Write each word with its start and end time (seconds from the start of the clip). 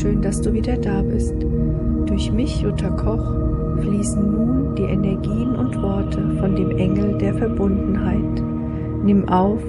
Schön, 0.00 0.22
dass 0.22 0.40
du 0.40 0.52
wieder 0.52 0.76
da 0.76 1.02
bist. 1.02 1.34
Durch 2.06 2.30
mich, 2.30 2.60
Jutta 2.60 2.88
Koch, 2.90 3.82
fließen 3.82 4.30
nun 4.30 4.76
die 4.76 4.84
Energien 4.84 5.56
und 5.56 5.74
Worte 5.82 6.38
von 6.38 6.54
dem 6.54 6.78
Engel 6.78 7.18
der 7.18 7.34
Verbundenheit. 7.34 9.02
Nimm 9.04 9.28
auf, 9.28 9.60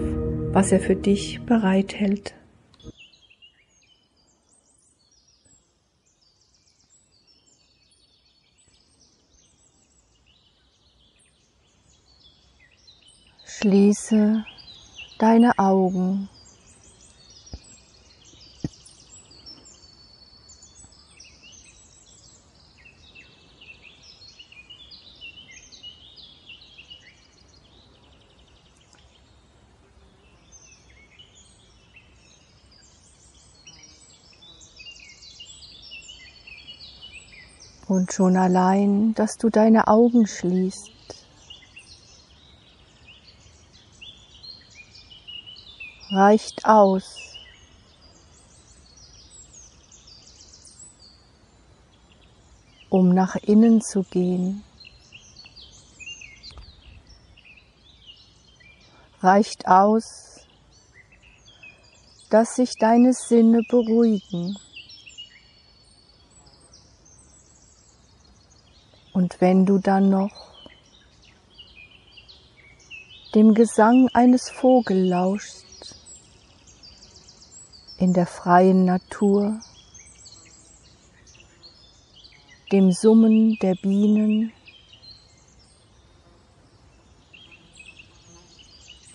was 0.54 0.72
er 0.72 0.82
für 0.82 0.96
dich 0.96 1.42
bereithält. 1.48 2.36
Schließe 13.46 14.46
deine 15.18 15.58
Augen. 15.58 16.30
Und 37.90 38.14
schon 38.14 38.38
allein, 38.38 39.16
dass 39.16 39.38
du 39.38 39.50
deine 39.50 39.88
Augen 39.88 40.28
schließt, 40.28 40.92
reicht 46.12 46.66
aus. 46.66 47.26
um 52.92 53.14
nach 53.14 53.36
innen 53.36 53.82
zu 53.82 54.02
gehen. 54.02 54.64
Reicht 59.22 59.68
aus, 59.68 60.48
dass 62.32 62.56
sich 62.56 62.78
deine 62.80 63.14
Sinne 63.14 63.62
beruhigen. 63.70 64.58
Und 69.20 69.42
wenn 69.42 69.66
du 69.66 69.80
dann 69.80 70.10
noch 70.10 70.32
dem 73.36 73.54
Gesang 73.54 74.08
eines 74.14 74.50
Vogels 74.50 75.10
lauschst, 75.10 75.98
in 77.98 78.14
der 78.14 78.26
freien 78.26 78.86
Natur, 78.86 79.60
dem 82.72 82.94
Summen 82.94 83.60
der 83.62 83.76
Bienen, 83.76 84.54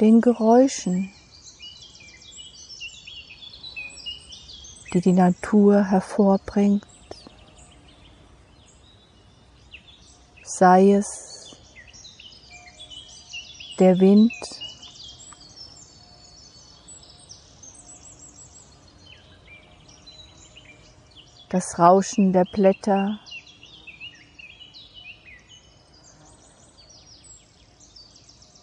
den 0.02 0.20
Geräuschen, 0.20 1.10
die 4.92 5.00
die 5.00 5.12
Natur 5.12 5.82
hervorbringt, 5.82 6.84
sei 10.56 10.92
es 10.92 11.56
der 13.80 13.98
Wind, 13.98 14.32
das 21.48 21.76
Rauschen 21.76 22.32
der 22.32 22.44
Blätter, 22.44 23.18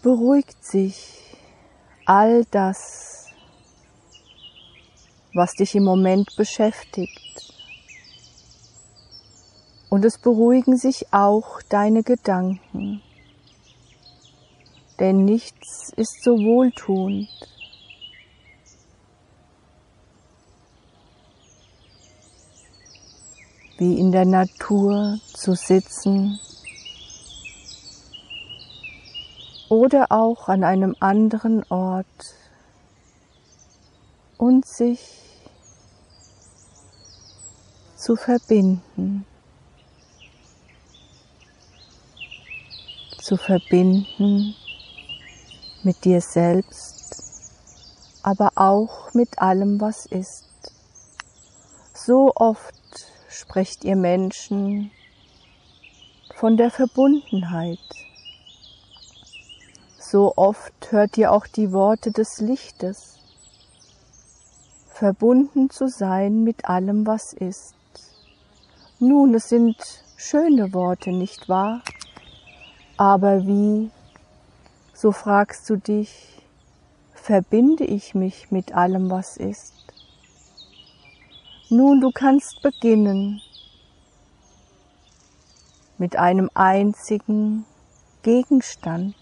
beruhigt 0.02 0.64
sich 0.64 1.36
all 2.06 2.46
das, 2.52 3.28
was 5.34 5.56
dich 5.56 5.76
im 5.76 5.84
Moment 5.84 6.38
beschäftigt. 6.38 7.51
Und 9.92 10.06
es 10.06 10.18
beruhigen 10.18 10.78
sich 10.78 11.12
auch 11.12 11.62
deine 11.64 12.02
Gedanken, 12.02 13.02
denn 15.02 15.26
nichts 15.26 15.92
ist 15.98 16.24
so 16.24 16.32
wohltuend. 16.38 17.28
Wie 23.78 24.00
in 24.00 24.14
der 24.14 24.24
Natur 24.24 25.20
zu 25.34 25.56
sitzen. 25.56 26.40
Oder 29.68 30.10
auch 30.10 30.48
an 30.48 30.64
einem 30.64 30.96
anderen 31.02 31.66
Ort. 31.70 32.06
Und 34.38 34.66
sich 34.66 35.02
zu 37.98 38.16
verbinden. 38.16 39.26
Zu 43.22 43.38
verbinden 43.38 44.56
mit 45.84 46.06
dir 46.06 46.22
selbst, 46.22 47.16
aber 48.24 48.52
auch 48.56 49.14
mit 49.14 49.38
allem, 49.38 49.80
was 49.80 50.08
ist. 50.08 50.50
So 51.94 52.32
oft 52.34 52.74
sprecht 53.30 53.84
ihr 53.84 53.96
Menschen 53.96 54.90
von 56.36 56.58
der 56.58 56.72
Verbundenheit. 56.72 57.78
So 60.00 60.34
oft 60.36 60.92
hört 60.92 61.16
ihr 61.20 61.32
auch 61.32 61.46
die 61.46 61.72
Worte 61.72 62.12
des 62.12 62.40
Lichtes, 62.40 63.20
verbunden 64.90 65.70
zu 65.70 65.88
sein 65.88 66.44
mit 66.44 66.66
allem, 66.66 67.06
was 67.06 67.34
ist. 67.34 67.76
Nun, 68.98 69.36
es 69.36 69.50
sind 69.50 69.78
schöne 70.18 70.74
Worte, 70.74 71.12
nicht 71.12 71.48
wahr? 71.48 71.84
Aber 73.02 73.48
wie, 73.48 73.90
so 74.94 75.12
fragst 75.12 75.68
du 75.72 75.76
dich, 75.76 76.40
verbinde 77.16 77.84
ich 77.84 78.14
mich 78.14 78.52
mit 78.52 78.76
allem, 78.76 79.10
was 79.10 79.38
ist? 79.38 79.74
Nun, 81.72 82.00
du 82.00 82.12
kannst 82.12 82.62
beginnen 82.62 83.42
mit 85.98 86.16
einem 86.16 86.52
einzigen 86.54 87.66
Gegenstand. 88.22 89.16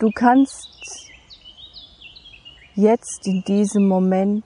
Du 0.00 0.10
kannst 0.10 1.06
jetzt 2.74 3.28
in 3.28 3.44
diesem 3.44 3.86
Moment 3.86 4.44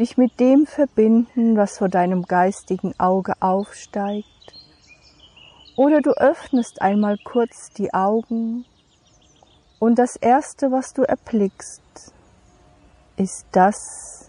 dich 0.00 0.16
mit 0.16 0.40
dem 0.40 0.66
verbinden, 0.66 1.56
was 1.56 1.78
vor 1.78 1.88
deinem 1.88 2.24
geistigen 2.24 2.98
Auge 2.98 3.34
aufsteigt. 3.38 4.37
Oder 5.78 6.00
du 6.00 6.10
öffnest 6.10 6.82
einmal 6.82 7.18
kurz 7.18 7.70
die 7.70 7.94
Augen 7.94 8.64
und 9.78 9.96
das 9.96 10.16
Erste, 10.16 10.72
was 10.72 10.92
du 10.92 11.02
erblickst, 11.02 12.12
ist 13.16 13.46
das, 13.52 14.28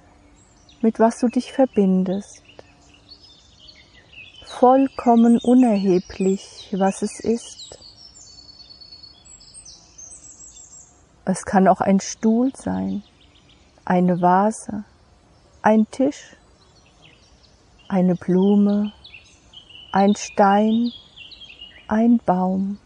mit 0.82 1.00
was 1.00 1.18
du 1.18 1.28
dich 1.28 1.52
verbindest. 1.52 2.44
Vollkommen 4.46 5.40
unerheblich, 5.40 6.70
was 6.78 7.02
es 7.02 7.20
ist. 7.20 7.80
Es 11.26 11.46
kann 11.46 11.68
auch 11.68 11.82
ein 11.82 12.00
Stuhl 12.00 12.56
sein, 12.56 13.02
eine 13.86 14.22
Vase, 14.22 14.84
ein 15.64 15.90
Tisch, 15.90 16.36
eine 17.88 18.14
Blume, 18.14 18.94
ein 19.92 20.16
Stein, 20.16 20.92
ein 21.90 22.20
Baum. 22.26 22.78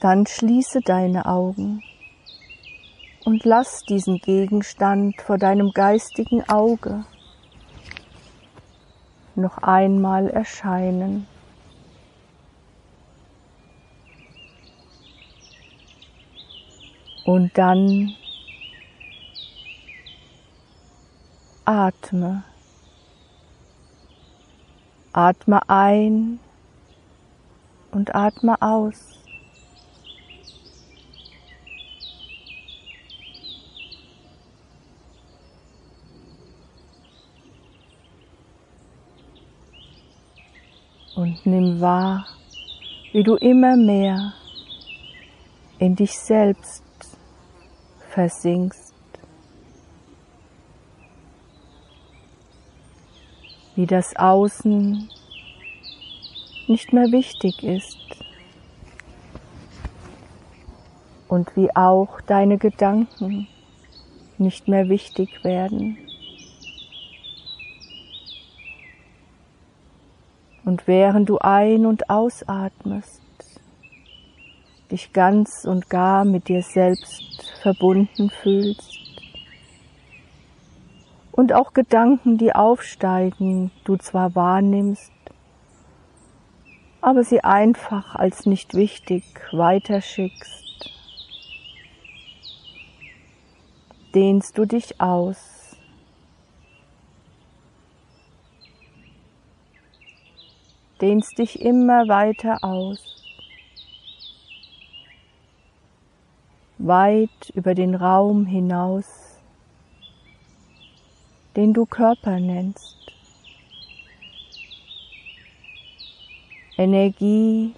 Dann 0.00 0.26
schließe 0.26 0.80
deine 0.80 1.26
Augen 1.26 1.82
und 3.24 3.44
lass 3.44 3.82
diesen 3.82 4.18
Gegenstand 4.18 5.20
vor 5.20 5.38
deinem 5.38 5.72
geistigen 5.72 6.48
Auge 6.48 7.04
noch 9.34 9.58
einmal 9.58 10.28
erscheinen. 10.28 11.26
Und 17.24 17.56
dann 17.58 18.16
atme. 21.64 22.44
Atme 25.18 25.68
ein 25.68 26.38
und 27.90 28.14
atme 28.14 28.54
aus. 28.62 29.18
Und 41.16 41.44
nimm 41.44 41.80
wahr, 41.80 42.24
wie 43.10 43.24
du 43.24 43.34
immer 43.34 43.76
mehr 43.76 44.34
in 45.80 45.96
dich 45.96 46.16
selbst 46.16 46.84
versinkst. 48.10 48.87
Wie 53.78 53.86
das 53.86 54.16
Außen 54.16 55.08
nicht 56.66 56.92
mehr 56.92 57.12
wichtig 57.12 57.62
ist 57.62 57.96
und 61.28 61.56
wie 61.56 61.70
auch 61.76 62.20
deine 62.22 62.58
Gedanken 62.58 63.46
nicht 64.36 64.66
mehr 64.66 64.88
wichtig 64.88 65.44
werden. 65.44 65.96
Und 70.64 70.88
während 70.88 71.28
du 71.28 71.38
ein- 71.38 71.86
und 71.86 72.10
ausatmest, 72.10 73.22
dich 74.90 75.12
ganz 75.12 75.64
und 75.64 75.88
gar 75.88 76.24
mit 76.24 76.48
dir 76.48 76.62
selbst 76.62 77.54
verbunden 77.62 78.28
fühlst 78.42 79.07
und 81.38 81.52
auch 81.52 81.72
Gedanken, 81.72 82.36
die 82.36 82.52
aufsteigen, 82.52 83.70
du 83.84 83.94
zwar 83.94 84.34
wahrnimmst, 84.34 85.12
aber 87.00 87.22
sie 87.22 87.44
einfach 87.44 88.16
als 88.16 88.44
nicht 88.44 88.74
wichtig 88.74 89.22
weiterschickst, 89.52 90.90
dehnst 94.16 94.58
du 94.58 94.64
dich 94.64 95.00
aus. 95.00 95.76
Dehnst 101.00 101.38
dich 101.38 101.60
immer 101.60 102.08
weiter 102.08 102.64
aus. 102.64 103.14
weit 106.78 107.50
über 107.54 107.74
den 107.74 107.96
Raum 107.96 108.46
hinaus, 108.46 109.27
den 111.58 111.74
du 111.74 111.86
Körper 111.86 112.38
nennst. 112.38 112.96
Energie 116.76 117.74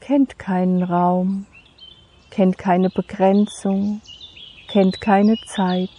kennt 0.00 0.38
keinen 0.38 0.82
Raum, 0.82 1.44
kennt 2.30 2.56
keine 2.56 2.88
Begrenzung, 2.88 4.00
kennt 4.66 5.02
keine 5.02 5.36
Zeit. 5.44 5.90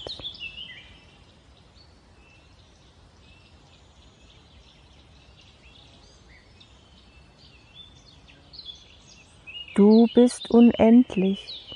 Du 9.75 10.07
bist 10.15 10.49
unendlich. 10.49 11.70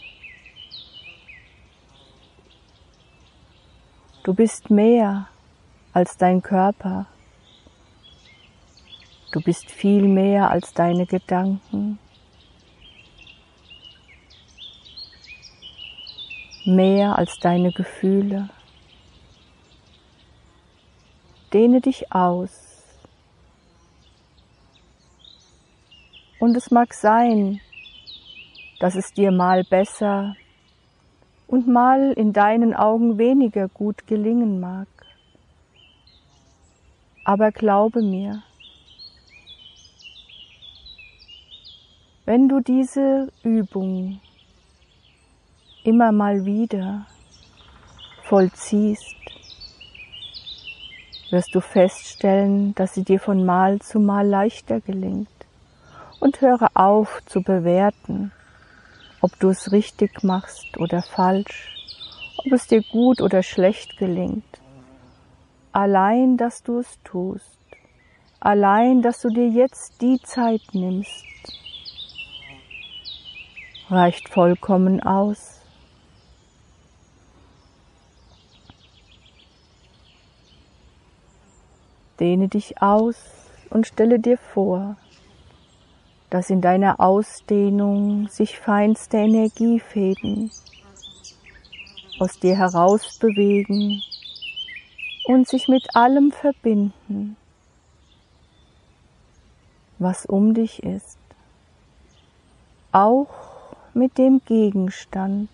Du 4.25 4.33
bist 4.33 4.71
mehr 4.71 5.27
als 5.93 6.17
dein 6.17 6.41
Körper. 6.41 7.05
Du 9.31 9.39
bist 9.39 9.69
viel 9.69 10.07
mehr 10.07 10.49
als 10.49 10.73
deine 10.73 11.05
Gedanken. 11.05 11.99
Mehr 16.65 17.15
als 17.19 17.37
deine 17.37 17.71
Gefühle. 17.71 18.49
Dehne 21.53 21.79
dich 21.81 22.11
aus. 22.11 22.83
Und 26.39 26.57
es 26.57 26.71
mag 26.71 26.95
sein, 26.95 27.61
dass 28.79 28.95
es 28.95 29.13
dir 29.13 29.31
mal 29.31 29.63
besser 29.63 30.35
und 31.47 31.67
mal 31.67 32.13
in 32.13 32.33
deinen 32.33 32.73
Augen 32.73 33.17
weniger 33.17 33.67
gut 33.67 34.07
gelingen 34.07 34.59
mag. 34.59 34.87
Aber 37.23 37.51
glaube 37.51 38.01
mir, 38.01 38.43
wenn 42.25 42.49
du 42.49 42.59
diese 42.59 43.31
Übung 43.43 44.19
immer 45.83 46.11
mal 46.11 46.45
wieder 46.45 47.05
vollziehst, 48.23 49.15
wirst 51.29 51.53
du 51.53 51.61
feststellen, 51.61 52.73
dass 52.75 52.93
sie 52.93 53.03
dir 53.03 53.19
von 53.19 53.45
Mal 53.45 53.79
zu 53.79 53.99
Mal 53.99 54.27
leichter 54.27 54.81
gelingt. 54.81 55.27
Und 56.19 56.41
höre 56.41 56.69
auf 56.73 57.21
zu 57.25 57.41
bewerten, 57.41 58.31
ob 59.25 59.39
du 59.39 59.49
es 59.49 59.71
richtig 59.71 60.23
machst 60.23 60.77
oder 60.77 61.01
falsch, 61.01 61.75
ob 62.45 62.51
es 62.53 62.67
dir 62.67 62.83
gut 62.83 63.21
oder 63.21 63.41
schlecht 63.41 63.97
gelingt. 63.97 64.61
Allein, 65.71 66.37
dass 66.37 66.61
du 66.61 66.77
es 66.77 66.99
tust, 67.03 67.57
allein, 68.39 69.01
dass 69.01 69.21
du 69.21 69.29
dir 69.29 69.47
jetzt 69.47 69.99
die 69.99 70.21
Zeit 70.21 70.61
nimmst, 70.73 71.25
reicht 73.89 74.29
vollkommen 74.29 75.01
aus. 75.01 75.59
Dehne 82.19 82.47
dich 82.47 82.79
aus 82.79 83.17
und 83.71 83.87
stelle 83.87 84.19
dir 84.19 84.37
vor, 84.37 84.97
dass 86.35 86.49
in 86.49 86.59
deiner 86.59 86.99
Ausdehnung 86.99 88.27
sich 88.27 88.59
feinste 88.59 89.15
Energiefäden 89.15 90.51
aus 92.19 92.37
dir 92.41 92.57
heraus 92.57 93.17
bewegen 93.19 94.01
und 95.27 95.47
sich 95.47 95.69
mit 95.69 95.95
allem 95.95 96.33
verbinden, 96.33 97.37
was 99.97 100.25
um 100.25 100.53
dich 100.53 100.83
ist, 100.83 101.17
auch 102.91 103.29
mit 103.93 104.17
dem 104.17 104.41
Gegenstand, 104.45 105.47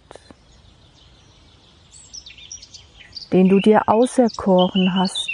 den 3.32 3.50
du 3.50 3.60
dir 3.60 3.88
auserkoren 3.88 4.96
hast 4.96 5.29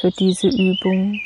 für 0.00 0.10
diese 0.10 0.48
Übung. 0.48 1.20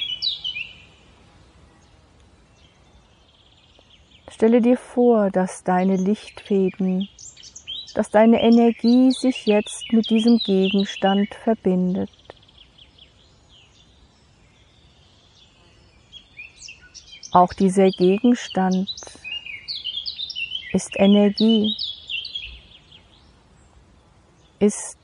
Stelle 4.35 4.61
dir 4.61 4.77
vor, 4.77 5.31
dass 5.31 5.63
deine 5.63 5.95
Lichtfäden, 5.95 7.09
dass 7.95 8.11
deine 8.11 8.43
Energie 8.43 9.13
sich 9.13 9.47
jetzt 9.47 9.93
mit 9.93 10.11
diesem 10.11 10.39
Gegenstand 10.39 11.33
verbindet. 11.37 12.11
Auch 17.31 17.53
dieser 17.53 17.91
Gegenstand 17.91 18.91
ist 20.73 20.97
Energie, 20.97 21.77
ist 24.59 24.99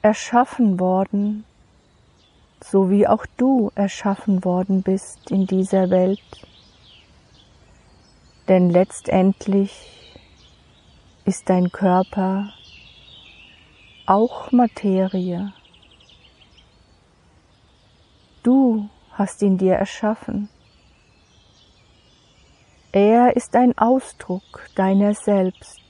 erschaffen 0.00 0.78
worden, 0.78 1.44
so 2.62 2.88
wie 2.88 3.08
auch 3.08 3.26
du 3.36 3.72
erschaffen 3.74 4.44
worden 4.44 4.82
bist 4.82 5.32
in 5.32 5.48
dieser 5.48 5.90
Welt. 5.90 6.45
Denn 8.48 8.70
letztendlich 8.70 9.72
ist 11.24 11.48
dein 11.48 11.72
Körper 11.72 12.52
auch 14.06 14.52
Materie. 14.52 15.52
Du 18.44 18.88
hast 19.12 19.42
ihn 19.42 19.58
dir 19.58 19.74
erschaffen. 19.74 20.48
Er 22.92 23.34
ist 23.34 23.56
ein 23.56 23.76
Ausdruck 23.76 24.70
deiner 24.76 25.14
selbst. 25.14 25.80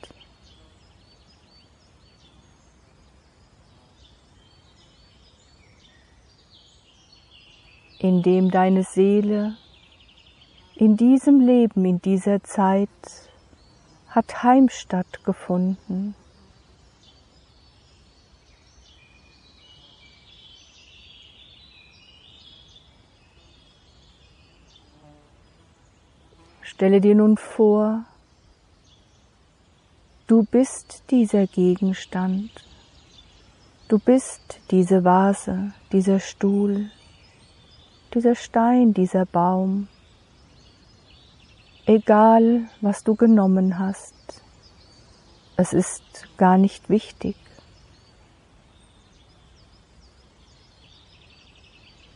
in 7.98 8.22
dem 8.22 8.50
deine 8.50 8.84
Seele 8.84 9.56
in 10.76 10.96
diesem 10.98 11.40
Leben, 11.40 11.86
in 11.86 12.02
dieser 12.02 12.42
Zeit 12.44 12.88
hat 14.08 14.42
Heimstatt 14.42 15.24
gefunden. 15.24 16.14
Stelle 26.60 27.00
dir 27.00 27.14
nun 27.14 27.38
vor, 27.38 28.04
du 30.26 30.44
bist 30.44 31.04
dieser 31.10 31.46
Gegenstand, 31.46 32.50
du 33.88 33.98
bist 33.98 34.60
diese 34.70 35.04
Vase, 35.04 35.72
dieser 35.90 36.20
Stuhl, 36.20 36.90
dieser 38.12 38.34
Stein, 38.34 38.92
dieser 38.92 39.24
Baum, 39.24 39.88
egal 41.86 42.68
was 42.80 43.04
du 43.04 43.14
genommen 43.14 43.78
hast, 43.78 44.42
es 45.56 45.72
ist 45.72 46.02
gar 46.36 46.58
nicht 46.58 46.90
wichtig. 46.90 47.36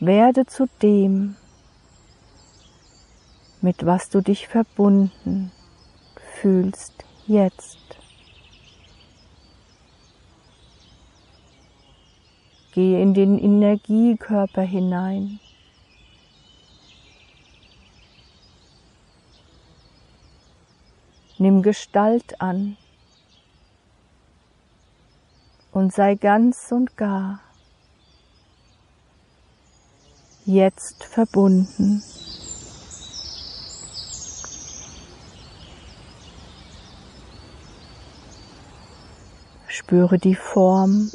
Werde 0.00 0.46
zu 0.46 0.66
dem, 0.82 1.36
mit 3.60 3.84
was 3.84 4.08
du 4.08 4.20
dich 4.20 4.48
verbunden 4.48 5.52
fühlst 6.40 7.04
jetzt. 7.26 7.78
Gehe 12.72 13.02
in 13.02 13.14
den 13.14 13.38
Energiekörper 13.38 14.62
hinein. 14.62 15.40
Nimm 21.40 21.62
Gestalt 21.62 22.38
an 22.42 22.76
und 25.72 25.90
sei 25.90 26.14
ganz 26.14 26.70
und 26.70 26.98
gar 26.98 27.40
jetzt 30.44 31.02
verbunden. 31.02 32.02
Spüre 39.66 40.18
die 40.18 40.34
Form, 40.34 41.10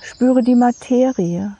spüre 0.00 0.42
die 0.42 0.54
Materie, 0.54 1.56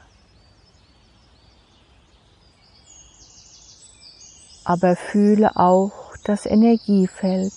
aber 4.64 4.96
fühle 4.96 5.56
auch 5.56 5.92
das 6.24 6.46
Energiefeld. 6.46 7.52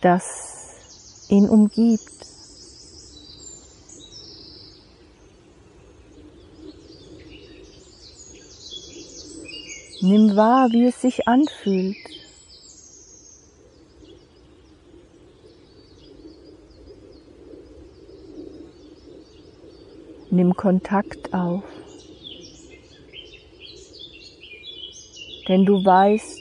das 0.00 0.76
ihn 1.28 1.48
umgibt. 1.48 2.02
Nimm 10.00 10.36
wahr, 10.36 10.70
wie 10.70 10.86
es 10.86 11.00
sich 11.00 11.26
anfühlt. 11.26 11.96
Nimm 20.38 20.54
Kontakt 20.54 21.34
auf. 21.34 21.64
Denn 25.48 25.64
du 25.64 25.84
weißt, 25.84 26.40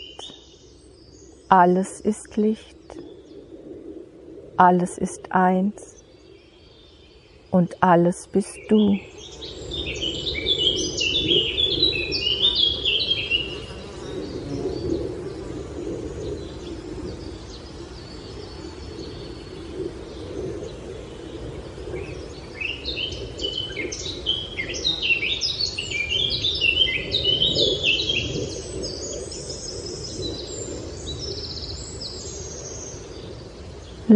alles 1.50 2.01
ist 2.01 2.38
Licht 2.38 2.77
alles 4.58 4.98
ist 4.98 5.32
eins 5.32 6.04
und 7.51 7.82
alles 7.82 8.27
bist 8.27 8.58
du. 8.70 9.00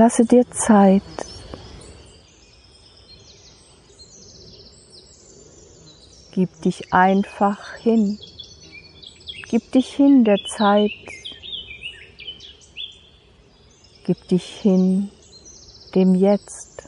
Lasse 0.04 0.26
dir 0.26 0.50
Zeit. 0.50 1.04
Gib 6.32 6.50
dich 6.64 6.92
einfach 6.92 7.76
hin. 7.76 8.18
Gib 9.52 9.72
dich 9.72 9.94
hin 9.94 10.24
der 10.24 10.40
Zeit. 10.58 10.90
Gib 14.08 14.28
dich 14.30 14.44
hin 14.44 15.12
dem 15.94 16.16
Jetzt. 16.16 16.82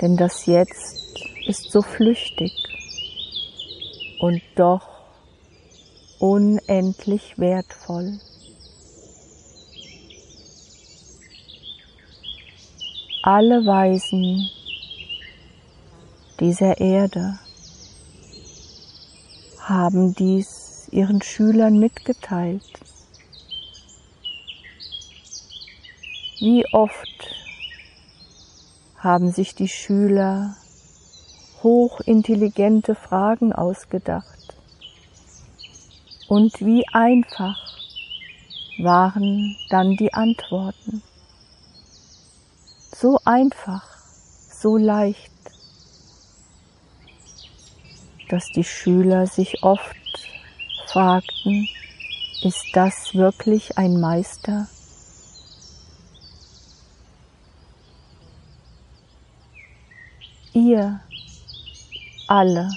Denn 0.00 0.16
das 0.16 0.46
Jetzt 0.46 1.16
ist 1.48 1.72
so 1.72 1.82
flüchtig 1.82 2.52
und 4.20 4.40
doch 4.54 4.86
unendlich 6.20 7.40
wertvoll. 7.40 8.20
Alle 13.22 13.64
Weisen 13.64 14.50
dieser 16.40 16.80
Erde 16.80 17.38
haben 19.60 20.12
dies 20.16 20.88
ihren 20.90 21.22
Schülern 21.22 21.78
mitgeteilt. 21.78 22.64
Wie 26.40 26.66
oft 26.72 27.36
haben 28.98 29.30
sich 29.30 29.54
die 29.54 29.68
Schüler 29.68 30.56
hochintelligente 31.62 32.96
Fragen 32.96 33.52
ausgedacht 33.52 34.56
und 36.26 36.60
wie 36.60 36.84
einfach 36.92 37.56
waren 38.78 39.56
dann 39.70 39.96
die 39.96 40.12
Antworten 40.12 41.04
so 43.02 43.18
einfach, 43.24 43.98
so 44.48 44.76
leicht, 44.76 45.32
dass 48.28 48.46
die 48.54 48.62
Schüler 48.62 49.26
sich 49.26 49.64
oft 49.64 49.96
fragten, 50.86 51.68
ist 52.44 52.64
das 52.74 53.12
wirklich 53.16 53.76
ein 53.76 53.98
Meister? 54.00 54.68
Ihr 60.52 61.00
alle 62.28 62.70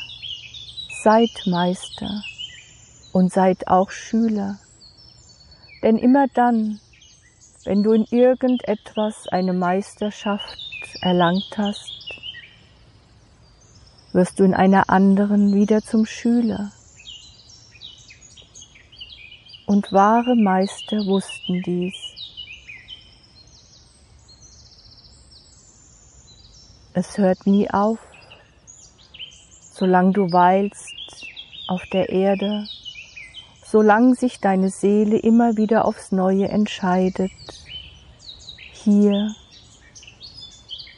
seid 1.04 1.30
Meister 1.46 2.24
und 3.14 3.32
seid 3.32 3.68
auch 3.68 3.92
Schüler, 3.92 4.58
denn 5.84 6.00
immer 6.00 6.26
dann, 6.34 6.80
wenn 7.66 7.82
du 7.82 7.94
in 7.94 8.06
irgendetwas 8.12 9.28
eine 9.30 9.54
Meisterschaft 9.54 10.60
erlangt 11.02 11.58
hast, 11.58 11.92
wirst 14.14 14.40
du 14.40 14.44
in 14.44 14.54
einer 14.54 14.90
anderen 14.90 15.54
wieder 15.54 15.82
zum 15.82 16.06
Schüler. 16.06 16.72
Und 19.66 19.92
wahre 19.92 20.36
Meister 20.36 21.06
wussten 21.08 21.62
dies. 21.64 21.96
Es 26.94 27.18
hört 27.18 27.46
nie 27.48 27.70
auf, 27.72 27.98
solange 29.74 30.14
du 30.14 30.32
weilst 30.32 30.94
auf 31.68 31.84
der 31.92 32.10
Erde 32.10 32.68
solange 33.76 34.16
sich 34.16 34.40
deine 34.40 34.70
Seele 34.70 35.18
immer 35.18 35.58
wieder 35.58 35.84
aufs 35.84 36.14
Neue 36.14 36.48
entscheidet, 36.48 37.34
hier 38.72 39.36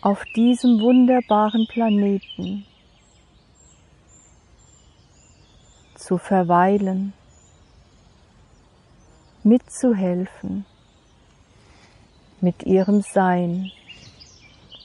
auf 0.04 0.24
diesem 0.36 0.80
wunderbaren 0.80 1.66
Planeten 1.66 2.68
zu 5.96 6.20
verweilen, 6.20 7.14
mitzuhelfen 9.42 10.68
mit 12.42 12.62
ihrem 12.62 13.02
Sein. 13.02 13.72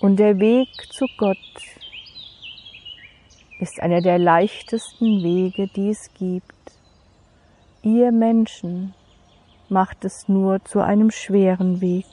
Und 0.00 0.16
der 0.16 0.38
Weg 0.38 0.68
zu 0.90 1.04
Gott 1.18 1.36
ist 3.60 3.80
einer 3.80 4.00
der 4.00 4.18
leichtesten 4.18 5.22
Wege, 5.22 5.68
die 5.76 5.90
es 5.90 6.10
gibt. 6.14 6.61
Ihr 7.84 8.12
Menschen 8.12 8.94
macht 9.68 10.04
es 10.04 10.28
nur 10.28 10.64
zu 10.64 10.78
einem 10.78 11.10
schweren 11.10 11.80
Weg. 11.80 12.06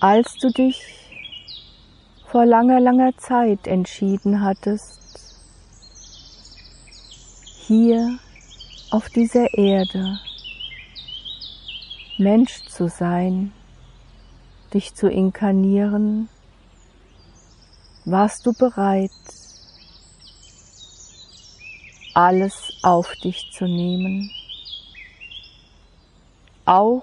Als 0.00 0.36
du 0.36 0.50
dich 0.50 0.82
vor 2.24 2.46
langer, 2.46 2.80
langer 2.80 3.14
Zeit 3.18 3.66
entschieden 3.66 4.42
hattest, 4.42 5.36
hier 7.66 8.18
auf 8.90 9.10
dieser 9.10 9.52
Erde 9.52 10.18
Mensch 12.16 12.62
zu 12.68 12.88
sein, 12.88 13.52
dich 14.72 14.94
zu 14.94 15.10
inkarnieren, 15.10 16.30
warst 18.06 18.46
du 18.46 18.54
bereit, 18.54 19.10
alles 22.14 22.72
auf 22.82 23.14
dich 23.16 23.52
zu 23.52 23.66
nehmen, 23.66 24.30
auch 26.64 27.02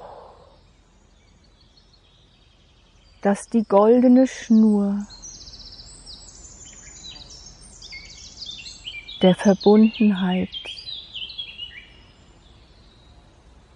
dass 3.21 3.49
die 3.49 3.63
goldene 3.63 4.27
Schnur 4.27 5.05
der 9.21 9.35
Verbundenheit, 9.35 10.49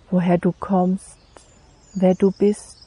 woher 0.10 0.38
du 0.38 0.52
kommst, 0.52 1.18
wer 1.96 2.14
du 2.16 2.32
bist, 2.32 2.78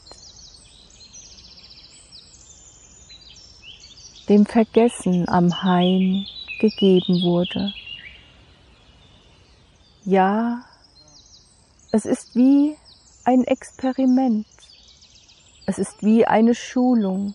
dem 4.28 4.46
Vergessen 4.46 5.28
am 5.28 5.62
Hain 5.62 6.26
gegeben 6.60 7.22
wurde. 7.22 7.74
Ja, 10.06 10.62
es 11.90 12.04
ist 12.04 12.34
wie 12.34 12.76
ein 13.24 13.42
Experiment. 13.44 14.44
Es 15.64 15.78
ist 15.78 16.02
wie 16.02 16.26
eine 16.26 16.54
Schulung, 16.54 17.34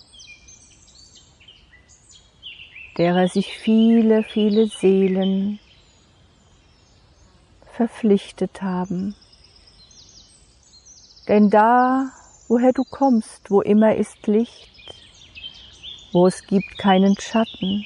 derer 2.99 3.27
sich 3.27 3.57
viele, 3.57 4.21
viele 4.21 4.67
Seelen 4.67 5.59
verpflichtet 7.73 8.61
haben. 8.61 9.15
Denn 11.27 11.49
da, 11.49 12.11
woher 12.47 12.71
du 12.71 12.83
kommst, 12.83 13.49
wo 13.49 13.61
immer 13.61 13.95
ist 13.95 14.27
Licht, 14.27 14.93
wo 16.11 16.27
es 16.27 16.45
gibt 16.45 16.77
keinen 16.77 17.19
Schatten, 17.19 17.83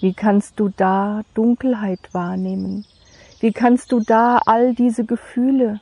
wie 0.00 0.14
kannst 0.14 0.60
du 0.60 0.68
da 0.68 1.22
Dunkelheit 1.34 2.14
wahrnehmen? 2.14 2.86
Wie 3.40 3.52
kannst 3.52 3.90
du 3.90 4.00
da 4.00 4.38
all 4.44 4.74
diese 4.74 5.04
Gefühle 5.06 5.80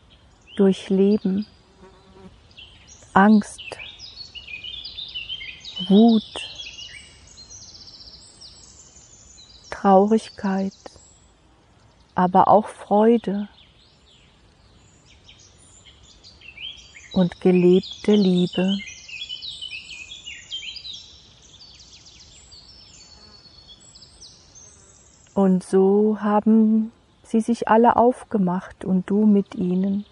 durchleben? 0.56 1.44
Angst, 3.14 3.60
Wut, 5.88 6.22
Traurigkeit, 9.70 10.72
aber 12.14 12.46
auch 12.46 12.68
Freude 12.68 13.48
und 17.12 17.40
gelebte 17.40 18.14
Liebe. 18.14 18.78
Und 25.34 25.64
so 25.64 26.18
haben 26.20 26.92
sie 27.28 27.40
sich 27.40 27.68
alle 27.68 27.97
aufgemacht 27.97 28.85
und 28.85 29.08
du 29.11 29.26
mit 29.26 29.54
ihnen, 29.54 30.06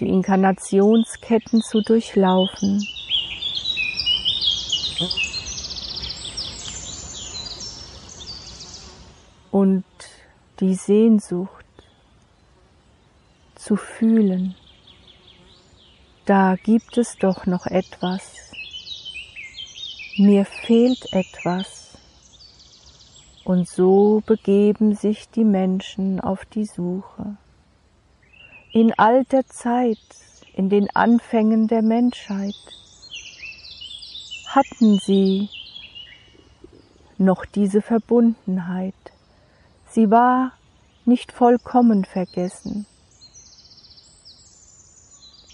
die 0.00 0.08
Inkarnationsketten 0.08 1.60
zu 1.60 1.82
durchlaufen. 1.82 2.86
Und 9.50 9.84
die 10.60 10.74
Sehnsucht 10.74 11.64
zu 13.54 13.76
fühlen, 13.76 14.56
da 16.24 16.56
gibt 16.56 16.96
es 16.96 17.16
doch 17.18 17.46
noch 17.46 17.66
etwas, 17.66 18.50
mir 20.16 20.44
fehlt 20.44 21.12
etwas. 21.12 21.83
Und 23.44 23.68
so 23.68 24.22
begeben 24.24 24.94
sich 24.94 25.28
die 25.28 25.44
Menschen 25.44 26.18
auf 26.18 26.46
die 26.46 26.64
Suche. 26.64 27.36
In 28.72 28.92
alter 28.98 29.46
Zeit, 29.46 29.98
in 30.54 30.70
den 30.70 30.88
Anfängen 30.96 31.68
der 31.68 31.82
Menschheit, 31.82 32.56
hatten 34.46 34.98
sie 34.98 35.50
noch 37.18 37.44
diese 37.44 37.82
Verbundenheit. 37.82 38.94
Sie 39.90 40.10
war 40.10 40.52
nicht 41.04 41.30
vollkommen 41.30 42.06
vergessen. 42.06 42.86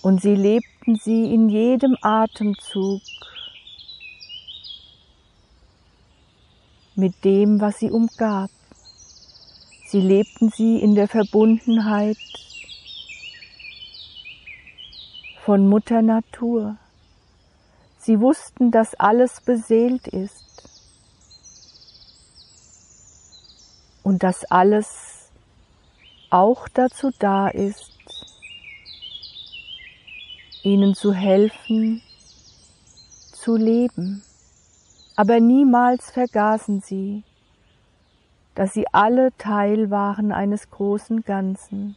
Und 0.02 0.22
sie 0.22 0.36
lebten 0.36 0.94
sie 0.94 1.34
in 1.34 1.48
jedem 1.48 1.96
Atemzug 2.00 3.02
mit 7.00 7.24
dem, 7.24 7.60
was 7.60 7.78
sie 7.78 7.90
umgab. 7.90 8.50
Sie 9.86 10.00
lebten 10.00 10.50
sie 10.50 10.76
in 10.76 10.94
der 10.94 11.08
Verbundenheit 11.08 12.18
von 15.44 15.66
Mutter 15.68 16.02
Natur. 16.02 16.76
Sie 17.98 18.20
wussten, 18.20 18.70
dass 18.70 18.94
alles 18.94 19.40
beseelt 19.40 20.06
ist 20.06 20.70
und 24.02 24.22
dass 24.22 24.44
alles 24.44 25.30
auch 26.30 26.68
dazu 26.68 27.10
da 27.18 27.48
ist, 27.48 27.90
ihnen 30.62 30.94
zu 30.94 31.12
helfen, 31.12 32.02
zu 33.32 33.56
leben 33.56 34.22
aber 35.20 35.38
niemals 35.38 36.10
vergaßen 36.10 36.80
sie, 36.80 37.24
dass 38.54 38.72
sie 38.72 38.86
alle 38.90 39.36
Teil 39.36 39.90
waren 39.90 40.32
eines 40.32 40.70
großen 40.70 41.24
Ganzen 41.24 41.94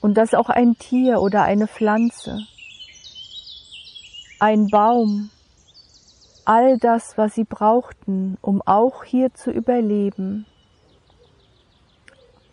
und 0.00 0.14
dass 0.14 0.34
auch 0.34 0.48
ein 0.48 0.76
Tier 0.76 1.20
oder 1.20 1.44
eine 1.44 1.68
Pflanze, 1.68 2.40
ein 4.40 4.66
Baum, 4.66 5.30
all 6.44 6.76
das, 6.78 7.16
was 7.16 7.36
sie 7.36 7.44
brauchten, 7.44 8.36
um 8.40 8.62
auch 8.62 9.04
hier 9.04 9.32
zu 9.32 9.52
überleben, 9.52 10.44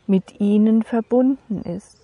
mit 0.05 0.39
ihnen 0.39 0.83
verbunden 0.83 1.63
ist. 1.63 1.97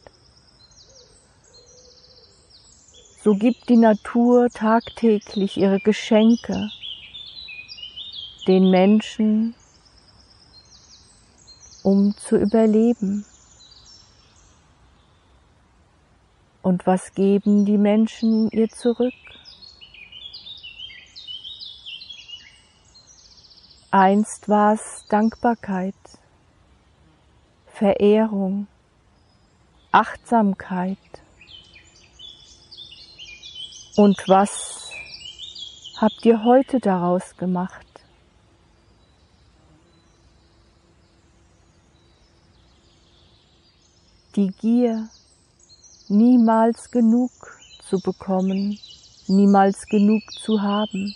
So 3.24 3.36
gibt 3.36 3.70
die 3.70 3.78
Natur 3.78 4.50
tagtäglich 4.50 5.58
ihre 5.58 5.80
Geschenke, 5.80 6.72
den 8.48 8.70
Menschen, 8.70 9.56
um 11.84 12.16
zu 12.18 12.38
überleben. 12.38 13.26
Und 16.62 16.86
was 16.88 17.14
geben 17.14 17.66
die 17.66 17.78
Menschen 17.78 18.50
ihr 18.50 18.70
zurück? 18.70 19.14
Einst 23.92 24.50
war 24.50 24.74
es 24.74 25.06
Dankbarkeit, 25.10 25.96
Verehrung, 27.68 28.68
Achtsamkeit. 29.92 30.98
Und 33.96 34.22
was 34.28 34.92
habt 35.98 36.26
ihr 36.26 36.44
heute 36.44 36.80
daraus 36.80 37.38
gemacht? 37.38 37.85
Die 44.36 44.52
Gier, 44.52 45.08
niemals 46.10 46.92
genug 46.92 47.32
zu 47.80 48.00
bekommen, 48.00 48.78
niemals 49.28 49.86
genug 49.86 50.24
zu 50.32 50.62
haben, 50.62 51.16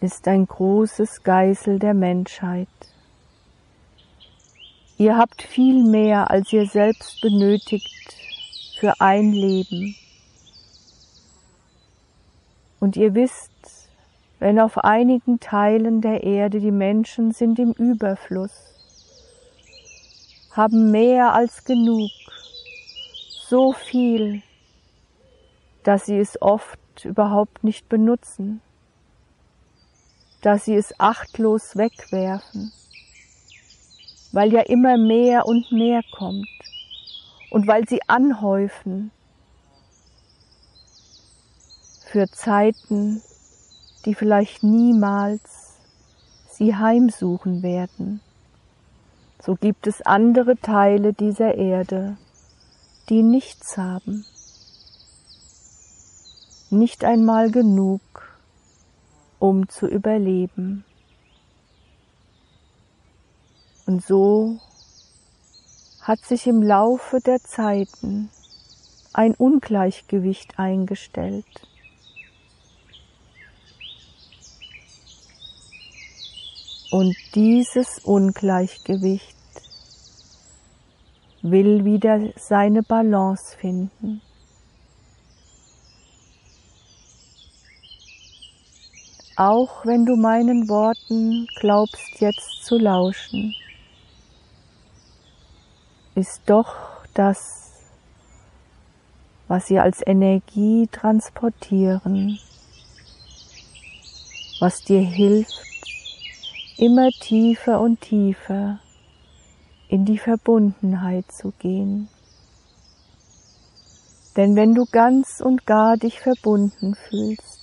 ist 0.00 0.28
ein 0.28 0.46
großes 0.46 1.22
Geißel 1.22 1.78
der 1.78 1.94
Menschheit. 1.94 2.68
Ihr 4.98 5.16
habt 5.16 5.40
viel 5.42 5.82
mehr, 5.82 6.30
als 6.30 6.52
ihr 6.52 6.66
selbst 6.66 7.20
benötigt 7.22 8.14
für 8.78 9.00
ein 9.00 9.32
Leben. 9.32 9.96
Und 12.80 12.96
ihr 12.96 13.14
wisst, 13.14 13.50
wenn 14.40 14.60
auf 14.60 14.76
einigen 14.76 15.40
Teilen 15.40 16.00
der 16.02 16.24
Erde 16.24 16.60
die 16.60 16.72
Menschen 16.72 17.32
sind 17.32 17.58
im 17.58 17.72
Überfluss, 17.72 18.71
haben 20.52 20.90
mehr 20.90 21.34
als 21.34 21.64
genug, 21.64 22.10
so 23.48 23.72
viel, 23.72 24.42
dass 25.82 26.06
sie 26.06 26.18
es 26.18 26.40
oft 26.40 26.78
überhaupt 27.04 27.64
nicht 27.64 27.88
benutzen. 27.88 28.60
dass 30.42 30.64
sie 30.64 30.74
es 30.74 30.92
achtlos 30.98 31.76
wegwerfen, 31.76 32.72
weil 34.32 34.52
ja 34.52 34.62
immer 34.62 34.98
mehr 34.98 35.46
und 35.46 35.70
mehr 35.70 36.02
kommt 36.10 36.48
und 37.50 37.66
weil 37.68 37.88
sie 37.88 38.00
anhäufen 38.08 39.12
für 42.06 42.28
Zeiten, 42.28 43.22
die 44.04 44.14
vielleicht 44.14 44.64
niemals 44.64 45.76
sie 46.50 46.74
heimsuchen 46.74 47.62
werden. 47.62 48.20
So 49.44 49.56
gibt 49.56 49.88
es 49.88 50.02
andere 50.02 50.56
Teile 50.56 51.12
dieser 51.12 51.56
Erde, 51.56 52.16
die 53.08 53.24
nichts 53.24 53.76
haben, 53.76 54.24
nicht 56.70 57.04
einmal 57.04 57.50
genug, 57.50 58.00
um 59.40 59.68
zu 59.68 59.88
überleben. 59.88 60.84
Und 63.84 64.04
so 64.04 64.60
hat 66.02 66.20
sich 66.20 66.46
im 66.46 66.62
Laufe 66.62 67.18
der 67.18 67.40
Zeiten 67.40 68.30
ein 69.12 69.34
Ungleichgewicht 69.34 70.60
eingestellt. 70.60 71.71
Und 76.92 77.16
dieses 77.34 78.00
Ungleichgewicht 78.00 79.34
will 81.40 81.86
wieder 81.86 82.20
seine 82.36 82.82
Balance 82.82 83.56
finden. 83.56 84.20
Auch 89.36 89.86
wenn 89.86 90.04
du 90.04 90.16
meinen 90.16 90.68
Worten 90.68 91.46
glaubst 91.60 92.20
jetzt 92.20 92.62
zu 92.62 92.76
lauschen, 92.76 93.54
ist 96.14 96.42
doch 96.44 96.76
das, 97.14 97.72
was 99.48 99.66
sie 99.66 99.78
als 99.78 100.06
Energie 100.06 100.86
transportieren, 100.92 102.38
was 104.60 104.82
dir 104.82 105.00
hilft, 105.00 105.72
immer 106.78 107.10
tiefer 107.10 107.80
und 107.80 108.00
tiefer 108.00 108.80
in 109.88 110.04
die 110.04 110.18
Verbundenheit 110.18 111.30
zu 111.30 111.52
gehen. 111.58 112.08
Denn 114.36 114.56
wenn 114.56 114.74
du 114.74 114.86
ganz 114.86 115.40
und 115.40 115.66
gar 115.66 115.98
dich 115.98 116.20
verbunden 116.20 116.94
fühlst, 116.94 117.60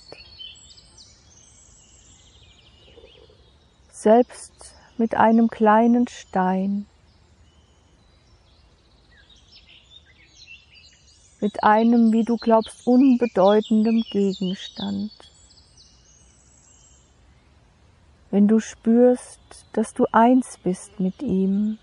selbst 3.90 4.76
mit 4.96 5.16
einem 5.16 5.48
kleinen 5.48 6.06
Stein, 6.06 6.86
mit 11.40 11.64
einem, 11.64 12.12
wie 12.12 12.24
du 12.24 12.36
glaubst, 12.36 12.86
unbedeutendem 12.86 14.04
Gegenstand, 14.10 15.10
wenn 18.30 18.46
du 18.46 18.60
spürst, 18.60 19.40
dass 19.72 19.92
du 19.92 20.06
eins 20.12 20.58
bist 20.62 21.00
mit 21.00 21.20
ihm, 21.22 21.78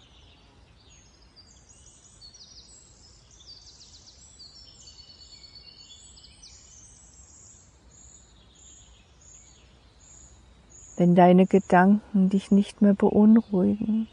wenn 10.96 11.16
deine 11.16 11.46
Gedanken 11.46 12.30
dich 12.30 12.50
nicht 12.50 12.82
mehr 12.82 12.94
beunruhigen, 12.94 14.08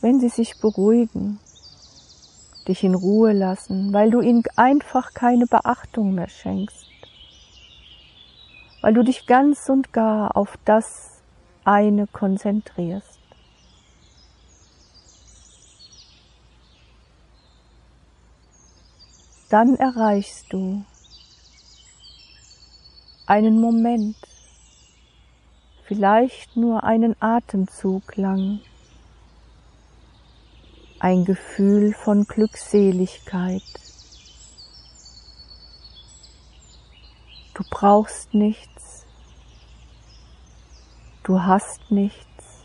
wenn 0.00 0.18
sie 0.18 0.30
sich 0.30 0.58
beruhigen, 0.58 1.38
dich 2.66 2.82
in 2.84 2.94
Ruhe 2.94 3.32
lassen, 3.32 3.92
weil 3.92 4.10
du 4.10 4.22
ihnen 4.22 4.42
einfach 4.56 5.12
keine 5.12 5.46
Beachtung 5.46 6.14
mehr 6.14 6.28
schenkst 6.28 6.90
weil 8.80 8.94
du 8.94 9.02
dich 9.02 9.26
ganz 9.26 9.68
und 9.68 9.92
gar 9.92 10.36
auf 10.36 10.58
das 10.64 11.22
eine 11.64 12.06
konzentrierst. 12.06 13.20
Dann 19.50 19.74
erreichst 19.74 20.52
du 20.52 20.84
einen 23.26 23.60
Moment, 23.60 24.16
vielleicht 25.84 26.56
nur 26.56 26.84
einen 26.84 27.16
Atemzug 27.20 28.16
lang, 28.16 28.60
ein 31.00 31.24
Gefühl 31.24 31.92
von 31.92 32.24
Glückseligkeit, 32.24 33.62
Du 37.60 37.66
brauchst 37.68 38.32
nichts. 38.32 39.04
Du 41.24 41.42
hast 41.42 41.90
nichts. 41.90 42.64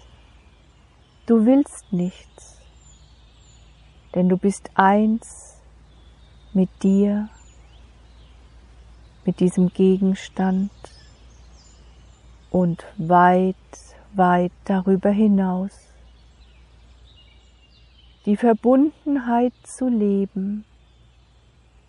Du 1.25 1.45
willst 1.45 1.91
nichts. 1.91 2.62
Denn 4.13 4.29
du 4.29 4.38
bist 4.38 4.69
eins 4.75 5.58
mit 6.53 6.69
dir, 6.81 7.27
mit 9.25 9.41
diesem 9.41 9.67
Gegenstand 9.67 10.71
und 12.49 12.86
weit, 12.95 13.58
weit 14.13 14.53
darüber 14.63 15.10
hinaus. 15.10 15.73
Die 18.25 18.38
Verbundenheit 18.38 19.53
zu 19.63 19.89
leben 19.89 20.63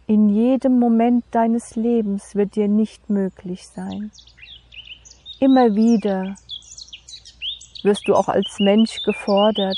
in 0.08 0.28
jedem 0.28 0.78
Moment 0.78 1.24
deines 1.32 1.74
Lebens 1.74 2.36
wird 2.36 2.54
dir 2.54 2.68
nicht 2.68 3.10
möglich 3.10 3.66
sein. 3.66 4.12
Immer 5.40 5.74
wieder 5.74 6.36
wirst 7.82 8.06
du 8.06 8.14
auch 8.14 8.28
als 8.28 8.58
Mensch 8.60 9.02
gefordert. 9.02 9.76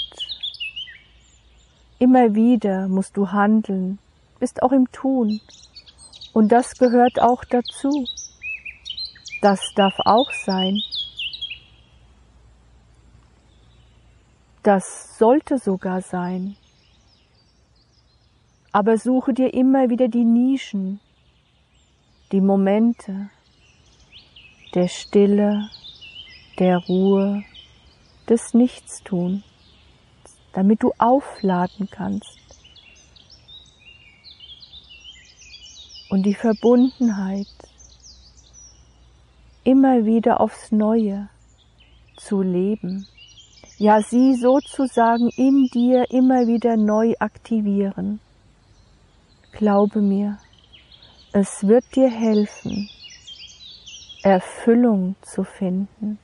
Immer 1.98 2.34
wieder 2.34 2.88
musst 2.88 3.16
du 3.16 3.32
handeln, 3.32 3.98
bist 4.38 4.62
auch 4.62 4.72
im 4.72 4.90
Tun. 4.92 5.40
Und 6.34 6.52
das 6.52 6.74
gehört 6.74 7.20
auch 7.20 7.42
dazu. 7.44 8.06
Das 9.40 9.60
darf 9.74 9.94
auch 10.04 10.30
sein. 10.30 10.78
Das 14.62 15.16
sollte 15.16 15.56
sogar 15.58 16.02
sein 16.02 16.56
aber 18.72 18.98
suche 18.98 19.32
dir 19.32 19.54
immer 19.54 19.90
wieder 19.90 20.08
die 20.08 20.24
Nischen, 20.24 21.00
die 22.32 22.40
Momente 22.40 23.30
der 24.74 24.88
Stille, 24.88 25.70
der 26.58 26.78
Ruhe, 26.78 27.42
des 28.28 28.52
Nichtstuns, 28.52 29.42
damit 30.52 30.82
du 30.82 30.92
aufladen 30.98 31.88
kannst 31.90 32.38
und 36.10 36.24
die 36.24 36.34
Verbundenheit 36.34 37.46
immer 39.64 40.04
wieder 40.04 40.40
aufs 40.40 40.72
Neue 40.72 41.28
zu 42.16 42.42
leben. 42.42 43.06
Ja, 43.78 44.02
sie 44.02 44.34
sozusagen 44.34 45.28
in 45.36 45.68
dir 45.72 46.10
immer 46.10 46.46
wieder 46.46 46.76
neu 46.76 47.14
aktivieren. 47.18 48.20
Glaube 49.52 50.00
mir, 50.00 50.38
es 51.32 51.66
wird 51.66 51.84
dir 51.94 52.10
helfen, 52.10 52.88
Erfüllung 54.22 55.16
zu 55.22 55.44
finden. 55.44 56.18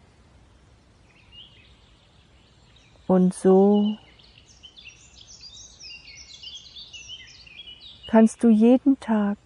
Und 3.06 3.34
so 3.34 3.96
kannst 8.08 8.42
du 8.42 8.48
jeden 8.48 8.98
Tag 9.00 9.36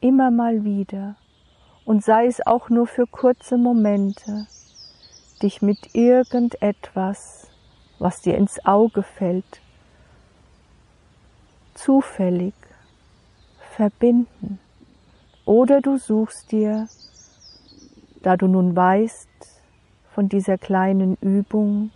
immer 0.00 0.30
mal 0.30 0.64
wieder 0.64 1.16
und 1.84 2.04
sei 2.04 2.26
es 2.26 2.44
auch 2.46 2.68
nur 2.68 2.86
für 2.86 3.06
kurze 3.06 3.56
Momente, 3.56 4.46
dich 5.42 5.62
mit 5.62 5.94
irgendetwas, 5.94 7.48
was 7.98 8.20
dir 8.20 8.36
ins 8.36 8.64
Auge 8.64 9.02
fällt, 9.02 9.60
zufällig 11.74 12.54
verbinden. 13.76 14.58
Oder 15.44 15.80
du 15.80 15.98
suchst 15.98 16.52
dir, 16.52 16.88
da 18.22 18.36
du 18.36 18.46
nun 18.46 18.76
weißt 18.76 19.28
von 20.14 20.28
dieser 20.28 20.58
kleinen 20.58 21.16
Übung, 21.20 21.90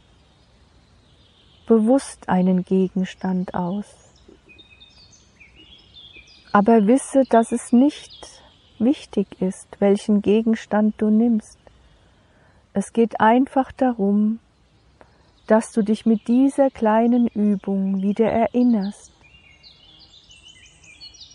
bewusst 1.67 2.29
einen 2.29 2.65
Gegenstand 2.65 3.55
aus. 3.55 3.87
Aber 6.53 6.87
wisse, 6.87 7.25
dass 7.29 7.53
es 7.53 7.73
nicht 7.73 8.43
wichtig 8.79 9.41
ist, 9.41 9.69
welchen 9.81 10.23
Gegenstand 10.23 10.95
du 10.99 11.11
nimmst. 11.11 11.59
Es 12.73 12.93
geht 12.93 13.21
einfach 13.21 13.73
darum, 13.73 14.39
dass 15.47 15.73
du 15.73 15.83
dich 15.83 16.07
mit 16.07 16.29
dieser 16.29 16.71
kleinen 16.71 17.29
Übung 17.29 18.03
wieder 18.03 18.31
erinnerst 18.31 19.16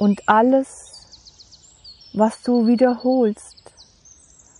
und 0.02 0.28
alles, 0.28 0.96
was 2.14 2.42
du 2.42 2.66
wiederholst, 2.66 3.72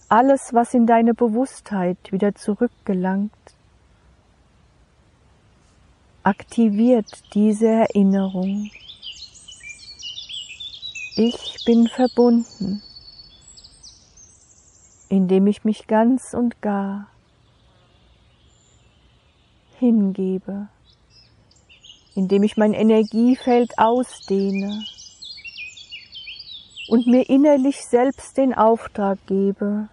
alles, 0.08 0.54
was 0.54 0.76
in 0.76 0.86
deine 0.86 1.16
Bewusstheit 1.16 1.98
wieder 2.12 2.36
zurückgelangt, 2.36 3.34
aktiviert 6.22 7.08
diese 7.34 7.66
Erinnerung. 7.66 8.70
Ich 11.16 11.58
bin 11.66 11.88
verbunden, 11.88 12.84
indem 15.10 15.48
ich 15.48 15.64
mich 15.64 15.88
ganz 15.88 16.36
und 16.36 16.62
gar 16.62 17.08
hingebe, 19.80 20.68
indem 22.14 22.44
ich 22.44 22.58
mein 22.58 22.76
Energiefeld 22.76 23.80
ausdehne 23.80 24.84
und 26.92 27.08
mir 27.08 27.30
innerlich 27.30 27.86
selbst 27.86 28.36
den 28.36 28.54
Auftrag 28.54 29.18
gebe, 29.26 29.88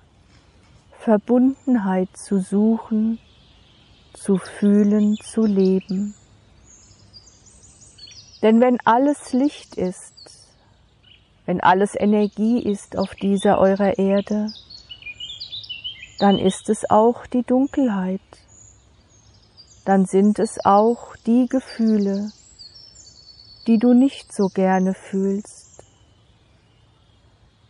Verbundenheit 0.99 2.09
zu 2.17 2.41
suchen, 2.41 3.21
zu 4.15 4.37
fühlen, 4.37 5.15
zu 5.23 5.47
leben. 5.47 6.17
Denn 8.43 8.61
wenn 8.61 8.81
alles 8.85 9.33
Licht 9.33 9.77
ist, 9.77 10.13
wenn 11.47 11.61
alles 11.61 11.95
Energie 11.95 12.65
ist 12.65 12.99
auf 12.99 13.15
dieser 13.15 13.61
eurer 13.61 13.97
Erde, 13.97 14.53
dann 16.19 16.37
ist 16.37 16.69
es 16.69 16.91
auch 16.91 17.27
die 17.27 17.45
Dunkelheit, 17.45 18.21
dann 19.85 20.05
sind 20.05 20.41
es 20.41 20.59
auch 20.65 21.15
die 21.27 21.47
Gefühle, 21.49 22.33
die 23.69 23.79
du 23.79 23.95
nicht 23.95 24.35
so 24.35 24.49
gerne 24.49 24.95
fühlst, 24.95 25.68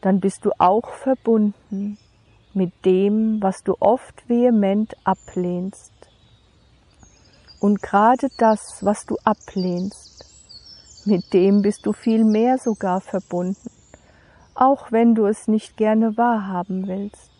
dann 0.00 0.20
bist 0.20 0.44
du 0.44 0.50
auch 0.58 0.88
verbunden 0.94 1.98
mit 2.54 2.72
dem, 2.84 3.42
was 3.42 3.62
du 3.62 3.74
oft 3.80 4.28
vehement 4.28 4.94
ablehnst. 5.04 5.92
Und 7.60 7.82
gerade 7.82 8.28
das, 8.38 8.78
was 8.82 9.04
du 9.06 9.16
ablehnst, 9.24 10.24
mit 11.04 11.32
dem 11.32 11.62
bist 11.62 11.86
du 11.86 11.92
viel 11.92 12.24
mehr 12.24 12.58
sogar 12.58 13.00
verbunden, 13.00 13.70
auch 14.54 14.92
wenn 14.92 15.14
du 15.14 15.26
es 15.26 15.48
nicht 15.48 15.76
gerne 15.76 16.16
wahrhaben 16.16 16.86
willst. 16.86 17.30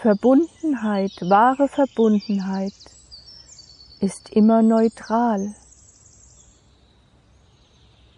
Verbundenheit, 0.00 1.12
wahre 1.22 1.68
Verbundenheit 1.68 2.74
ist 4.00 4.30
immer 4.30 4.62
neutral. 4.62 5.54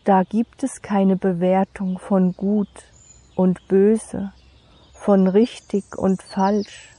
Da 0.09 0.23
gibt 0.23 0.63
es 0.63 0.81
keine 0.81 1.17
Bewertung 1.17 1.99
von 1.99 2.33
gut 2.33 2.91
und 3.37 3.69
böse, 3.69 4.33
von 4.95 5.29
richtig 5.29 5.99
und 5.99 6.23
falsch, 6.23 6.95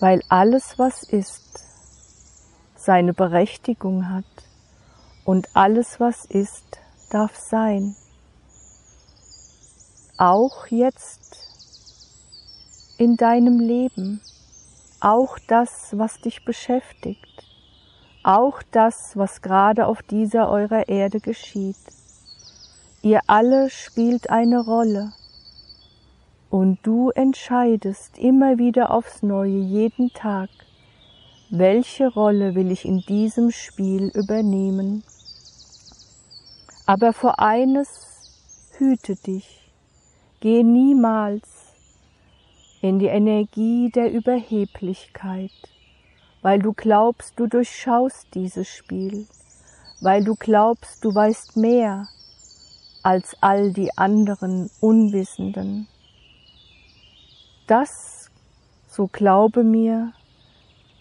weil 0.00 0.22
alles, 0.30 0.78
was 0.78 1.02
ist, 1.02 1.62
seine 2.74 3.12
Berechtigung 3.12 4.08
hat 4.08 4.24
und 5.26 5.54
alles, 5.54 6.00
was 6.00 6.24
ist, 6.24 6.78
darf 7.10 7.36
sein. 7.36 7.94
Auch 10.16 10.68
jetzt 10.68 11.36
in 12.96 13.18
deinem 13.18 13.60
Leben, 13.60 14.22
auch 15.00 15.38
das, 15.48 15.88
was 15.92 16.18
dich 16.22 16.46
beschäftigt, 16.46 17.44
auch 18.24 18.62
das, 18.70 19.16
was 19.16 19.42
gerade 19.42 19.86
auf 19.86 20.02
dieser 20.02 20.48
eurer 20.48 20.88
Erde 20.88 21.20
geschieht. 21.20 21.76
Ihr 23.02 23.20
alle 23.26 23.68
spielt 23.70 24.30
eine 24.30 24.60
Rolle. 24.60 25.12
Und 26.50 26.78
du 26.84 27.10
entscheidest 27.10 28.16
immer 28.16 28.58
wieder 28.58 28.90
aufs 28.90 29.22
Neue 29.22 29.58
jeden 29.58 30.10
Tag, 30.12 30.48
welche 31.50 32.08
Rolle 32.08 32.54
will 32.54 32.70
ich 32.70 32.84
in 32.84 33.00
diesem 33.00 33.50
Spiel 33.50 34.10
übernehmen. 34.14 35.02
Aber 36.86 37.12
vor 37.12 37.40
eines 37.40 38.70
hüte 38.78 39.16
dich, 39.16 39.70
geh 40.40 40.62
niemals 40.62 41.48
in 42.80 42.98
die 42.98 43.06
Energie 43.06 43.90
der 43.90 44.12
Überheblichkeit, 44.12 45.50
weil 46.44 46.58
du 46.58 46.74
glaubst, 46.74 47.40
du 47.40 47.46
durchschaust 47.46 48.26
dieses 48.34 48.68
Spiel, 48.68 49.26
weil 50.02 50.22
du 50.22 50.34
glaubst, 50.34 51.02
du 51.02 51.14
weißt 51.14 51.56
mehr 51.56 52.06
als 53.02 53.34
all 53.40 53.72
die 53.72 53.96
anderen 53.96 54.70
Unwissenden. 54.78 55.88
Das, 57.66 58.30
so 58.86 59.06
glaube 59.06 59.64
mir, 59.64 60.12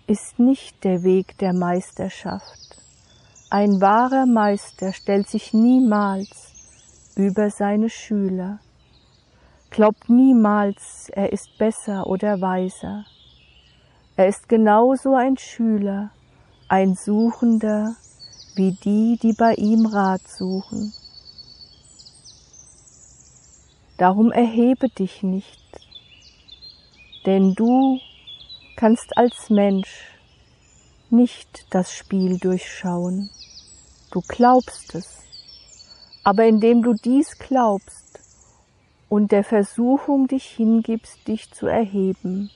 ist 0.07 0.39
nicht 0.39 0.81
der 0.85 1.03
Weg 1.03 1.37
der 1.39 1.51
Meisterschaft. 1.51 2.77
Ein 3.49 3.81
wahrer 3.81 4.25
Meister 4.25 4.93
stellt 4.93 5.27
sich 5.27 5.53
niemals 5.53 6.53
über 7.17 7.49
seine 7.49 7.89
Schüler, 7.89 8.59
glaubt 9.71 10.09
niemals, 10.09 11.09
er 11.09 11.33
ist 11.33 11.57
besser 11.57 12.07
oder 12.07 12.39
weiser. 12.39 13.03
Er 14.15 14.27
ist 14.27 14.47
genauso 14.47 15.15
ein 15.15 15.37
Schüler, 15.37 16.11
ein 16.67 16.93
Suchender, 16.95 17.95
wie 18.55 18.73
die, 18.73 19.17
die 19.21 19.33
bei 19.33 19.55
ihm 19.55 19.87
Rat 19.87 20.27
suchen. 20.27 20.93
Darum 23.97 24.31
erhebe 24.31 24.89
dich 24.89 25.23
nicht, 25.23 25.59
denn 27.25 27.55
du 27.55 27.99
kannst 28.75 29.17
als 29.17 29.49
Mensch 29.49 30.19
nicht 31.09 31.65
das 31.71 31.91
Spiel 31.91 32.37
durchschauen. 32.37 33.31
Du 34.11 34.21
glaubst 34.27 34.93
es. 34.93 35.23
Aber 36.23 36.45
indem 36.45 36.83
du 36.83 36.93
dies 36.93 37.37
glaubst 37.37 38.19
und 39.09 39.31
der 39.31 39.43
Versuchung 39.43 40.27
dich 40.27 40.45
hingibst, 40.45 41.27
dich 41.27 41.51
zu 41.51 41.67
erheben, 41.67 42.49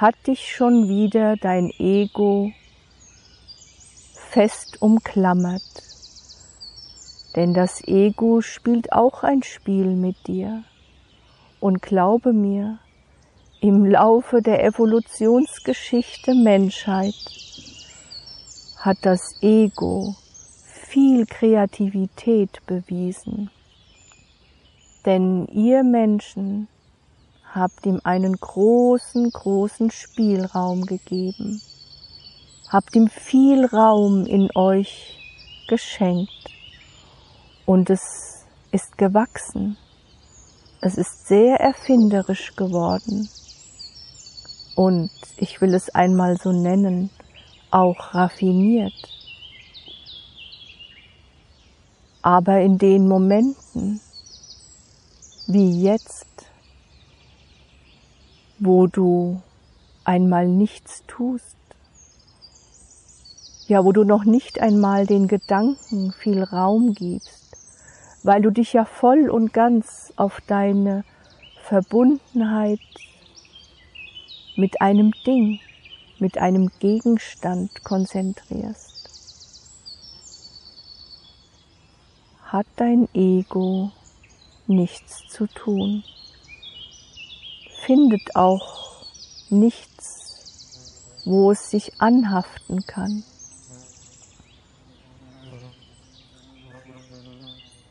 hat 0.00 0.14
dich 0.26 0.56
schon 0.56 0.88
wieder 0.88 1.36
dein 1.36 1.70
Ego 1.78 2.52
fest 4.30 4.80
umklammert. 4.80 5.60
Denn 7.36 7.52
das 7.52 7.86
Ego 7.86 8.40
spielt 8.40 8.92
auch 8.92 9.22
ein 9.24 9.42
Spiel 9.42 9.96
mit 9.96 10.26
dir. 10.26 10.64
Und 11.60 11.82
glaube 11.82 12.32
mir, 12.32 12.78
im 13.60 13.84
Laufe 13.84 14.40
der 14.40 14.64
Evolutionsgeschichte 14.64 16.34
Menschheit 16.34 17.14
hat 18.78 18.96
das 19.02 19.36
Ego 19.42 20.14
viel 20.64 21.26
Kreativität 21.26 22.64
bewiesen. 22.66 23.50
Denn 25.04 25.46
ihr 25.48 25.84
Menschen 25.84 26.68
habt 27.54 27.86
ihm 27.86 28.00
einen 28.04 28.36
großen, 28.36 29.30
großen 29.30 29.90
Spielraum 29.90 30.86
gegeben, 30.86 31.60
habt 32.68 32.94
ihm 32.94 33.08
viel 33.08 33.64
Raum 33.66 34.24
in 34.26 34.48
euch 34.54 35.18
geschenkt 35.68 36.50
und 37.66 37.90
es 37.90 38.44
ist 38.70 38.98
gewachsen. 38.98 39.76
Es 40.80 40.96
ist 40.96 41.26
sehr 41.26 41.60
erfinderisch 41.60 42.56
geworden 42.56 43.28
und 44.76 45.10
ich 45.36 45.60
will 45.60 45.74
es 45.74 45.90
einmal 45.90 46.38
so 46.38 46.52
nennen, 46.52 47.10
auch 47.70 48.14
raffiniert. 48.14 48.94
Aber 52.22 52.60
in 52.60 52.78
den 52.78 53.08
Momenten, 53.08 54.00
wie 55.46 55.82
jetzt, 55.82 56.26
wo 58.60 58.86
du 58.86 59.42
einmal 60.04 60.46
nichts 60.46 61.02
tust, 61.08 61.56
ja, 63.66 63.84
wo 63.84 63.92
du 63.92 64.04
noch 64.04 64.24
nicht 64.24 64.60
einmal 64.60 65.06
den 65.06 65.26
Gedanken 65.26 66.12
viel 66.12 66.42
Raum 66.42 66.94
gibst, 66.94 67.56
weil 68.22 68.42
du 68.42 68.50
dich 68.50 68.72
ja 68.72 68.84
voll 68.84 69.28
und 69.28 69.52
ganz 69.52 70.12
auf 70.16 70.40
deine 70.46 71.04
Verbundenheit 71.64 72.80
mit 74.56 74.80
einem 74.80 75.12
Ding, 75.26 75.58
mit 76.20 76.38
einem 76.38 76.70
Gegenstand 76.78 77.82
konzentrierst. 77.82 78.90
hat 82.52 82.66
dein 82.76 83.08
Ego 83.14 83.92
nichts 84.66 85.28
zu 85.28 85.46
tun. 85.46 86.02
Findet 87.90 88.36
auch 88.36 89.04
nichts, 89.48 91.22
wo 91.24 91.50
es 91.50 91.70
sich 91.72 92.00
anhaften 92.00 92.86
kann. 92.86 93.24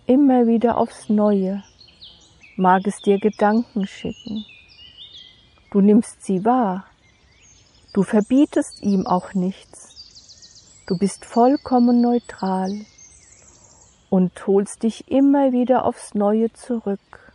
Immer 0.05 0.47
wieder 0.47 0.77
aufs 0.77 1.09
Neue 1.09 1.65
mag 2.55 2.87
es 2.87 3.01
dir 3.01 3.19
Gedanken 3.19 3.85
schicken. 3.87 4.45
Du 5.69 5.81
nimmst 5.81 6.23
sie 6.23 6.45
wahr. 6.45 6.85
Du 7.91 8.03
verbietest 8.03 8.81
ihm 8.81 9.05
auch 9.05 9.33
nichts. 9.33 10.85
Du 10.87 10.97
bist 10.97 11.25
vollkommen 11.25 11.99
neutral 11.99 12.85
und 14.09 14.47
holst 14.47 14.83
dich 14.83 15.11
immer 15.11 15.51
wieder 15.51 15.83
aufs 15.83 16.13
Neue 16.13 16.53
zurück, 16.53 17.28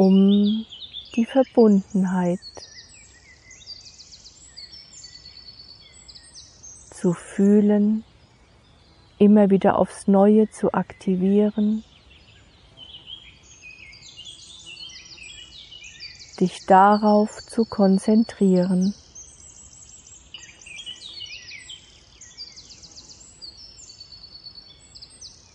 um 0.00 0.64
die 1.14 1.26
Verbundenheit 1.26 2.40
zu 6.90 7.12
fühlen, 7.12 8.02
immer 9.18 9.50
wieder 9.50 9.78
aufs 9.78 10.06
Neue 10.06 10.48
zu 10.48 10.72
aktivieren, 10.72 11.84
dich 16.40 16.64
darauf 16.64 17.42
zu 17.42 17.66
konzentrieren. 17.66 18.94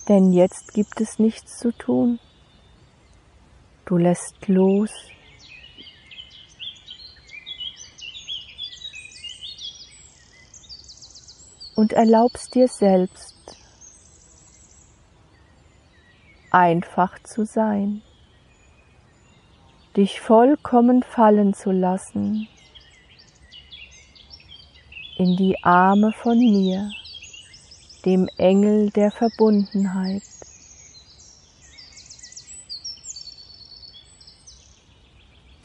Denn 0.08 0.34
jetzt 0.34 0.76
gibt 0.76 1.02
es 1.02 1.18
nichts 1.18 1.58
zu 1.58 1.72
tun. 1.72 2.20
Du 3.86 3.98
lässt 3.98 4.48
los. 4.48 4.92
Und 11.76 11.94
erlaubst 11.94 12.56
dir 12.56 12.68
selbst 12.68 13.36
einfach 16.50 17.20
zu 17.24 17.46
sein, 17.46 18.02
dich 19.98 20.22
vollkommen 20.22 21.04
fallen 21.04 21.54
zu 21.54 21.72
lassen 21.72 22.48
in 25.18 25.36
die 25.36 25.62
Arme 25.64 26.14
von 26.14 26.38
mir 26.38 26.90
dem 28.06 28.30
Engel 28.38 28.90
der 28.92 29.12
Verbundenheit. 29.12 30.24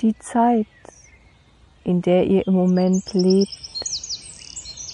Die 0.03 0.17
Zeit, 0.19 0.67
in 1.85 2.01
der 2.01 2.25
ihr 2.25 2.47
im 2.47 2.55
Moment 2.55 3.13
lebt, 3.13 3.51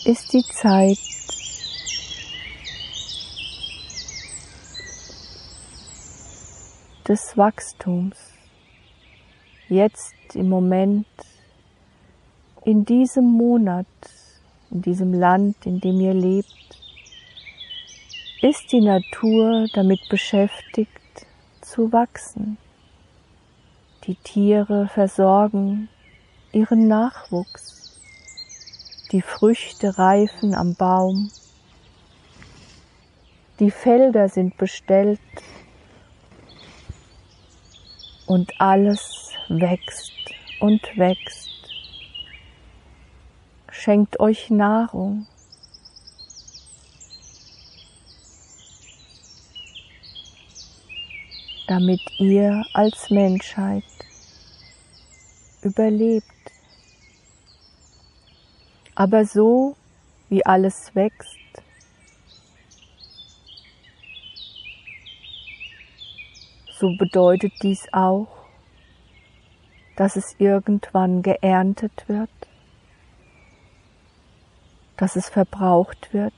ist 0.04 0.32
die 0.32 0.42
Zeit 0.42 0.98
des 7.06 7.36
Wachstums. 7.36 8.16
Jetzt 9.68 10.34
im 10.34 10.48
Moment, 10.48 11.06
in 12.64 12.84
diesem 12.84 13.26
Monat, 13.26 13.86
in 14.72 14.82
diesem 14.82 15.14
Land, 15.14 15.66
in 15.66 15.78
dem 15.78 16.00
ihr 16.00 16.14
lebt, 16.14 16.80
ist 18.42 18.72
die 18.72 18.80
Natur 18.80 19.68
damit 19.72 20.00
beschäftigt 20.08 20.90
zu 21.60 21.92
wachsen. 21.92 22.58
Die 24.06 24.14
Tiere 24.14 24.86
versorgen 24.86 25.88
ihren 26.52 26.86
Nachwuchs. 26.86 28.00
Die 29.10 29.20
Früchte 29.20 29.98
reifen 29.98 30.54
am 30.54 30.76
Baum. 30.76 31.32
Die 33.58 33.72
Felder 33.72 34.28
sind 34.28 34.56
bestellt 34.58 35.18
und 38.26 38.52
alles 38.60 39.32
wächst 39.48 40.12
und 40.60 40.82
wächst. 40.96 41.50
Schenkt 43.72 44.20
euch 44.20 44.50
Nahrung. 44.50 45.26
Damit 51.66 52.00
ihr 52.18 52.64
als 52.72 53.10
Menschheit 53.10 53.84
überlebt. 55.62 56.26
Aber 58.94 59.24
so 59.24 59.76
wie 60.28 60.44
alles 60.46 60.94
wächst, 60.94 61.36
so 66.78 66.96
bedeutet 66.96 67.52
dies 67.62 67.86
auch, 67.92 68.28
dass 69.96 70.16
es 70.16 70.36
irgendwann 70.38 71.22
geerntet 71.22 72.04
wird, 72.06 72.30
dass 74.96 75.16
es 75.16 75.28
verbraucht 75.28 76.12
wird 76.12 76.34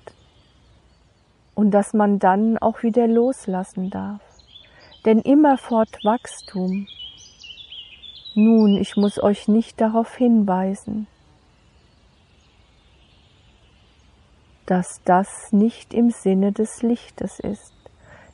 und 1.55 1.73
dass 1.73 1.93
man 1.93 2.19
dann 2.19 2.57
auch 2.59 2.83
wieder 2.83 3.07
loslassen 3.07 3.91
darf 3.91 4.28
denn 5.05 5.21
immerfort 5.21 6.05
Wachstum. 6.05 6.87
Nun, 8.35 8.77
ich 8.77 8.97
muss 8.97 9.23
euch 9.23 9.49
nicht 9.49 9.81
darauf 9.81 10.17
hinweisen, 10.17 11.07
dass 14.67 15.01
das 15.05 15.53
nicht 15.53 15.95
im 15.95 16.11
Sinne 16.11 16.53
des 16.53 16.83
Lichtes 16.83 17.41
ist, 17.41 17.73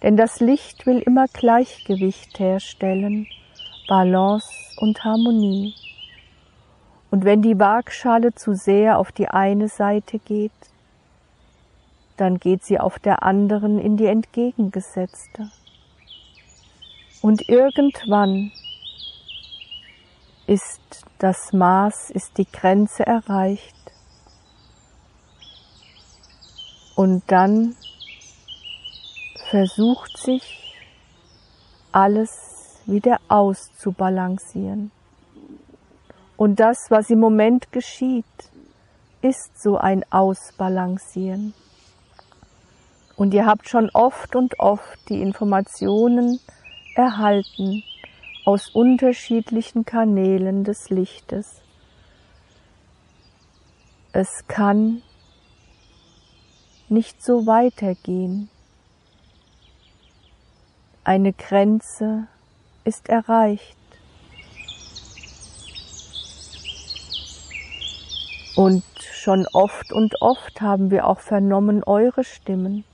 denn 0.03 0.17
das 0.17 0.41
Licht 0.41 0.85
will 0.87 0.99
immer 0.99 1.27
Gleichgewicht 1.29 2.39
herstellen, 2.39 3.27
Balance 3.89 4.49
und 4.79 5.05
Harmonie. 5.05 5.75
Und 7.11 7.25
wenn 7.25 7.43
die 7.43 7.59
Waagschale 7.59 8.35
zu 8.35 8.55
sehr 8.55 8.99
auf 8.99 9.13
die 9.13 9.29
eine 9.29 9.69
Seite 9.69 10.19
geht, 10.19 10.53
dann 12.17 12.39
geht 12.39 12.65
sie 12.65 12.79
auf 12.79 12.99
der 12.99 13.23
anderen 13.23 13.79
in 13.79 13.97
die 13.97 14.07
entgegengesetzte. 14.07 15.51
Und 17.25 17.49
irgendwann 17.49 18.53
ist 20.47 21.07
das 21.19 21.55
Maß, 21.55 22.11
ist 22.11 22.37
die 22.37 22.45
Grenze 22.45 23.07
erreicht. 23.07 23.75
Und 26.95 27.23
dann 27.29 27.77
versucht 29.49 30.19
sich 30.19 30.77
alles 31.93 32.83
wieder 32.85 33.17
auszubalancieren. 33.29 34.91
Und 36.37 36.61
das, 36.61 36.91
was 36.91 37.09
im 37.09 37.21
Moment 37.21 37.73
geschieht, 37.73 38.27
ist 39.23 39.63
so 39.63 39.79
ein 39.79 40.05
Ausbalancieren. 40.13 41.55
Und 43.17 43.33
ihr 43.33 43.47
habt 43.47 43.67
schon 43.67 43.89
oft 43.95 44.37
und 44.37 44.61
oft 44.61 45.09
die 45.09 45.23
Informationen 45.23 46.39
erhalten 46.95 47.83
aus 48.45 48.69
unterschiedlichen 48.69 49.85
Kanälen 49.85 50.65
des 50.65 50.91
Lichtes. 50.91 51.63
Es 54.13 54.47
kann 54.47 55.03
nicht 56.89 57.23
so 57.23 57.47
weitergehen. 57.47 58.49
Eine 61.03 61.33
Grenze 61.33 62.29
ist 62.85 63.09
erreicht. 63.09 63.77
Und 68.57 68.85
schon 69.01 69.47
oft 69.53 69.93
und 69.93 70.23
oft 70.23 70.61
haben 70.61 70.91
wir 70.91 71.07
auch 71.09 71.19
vernommen 71.19 71.83
eure 71.83 72.23
Stimmen. 72.23 72.85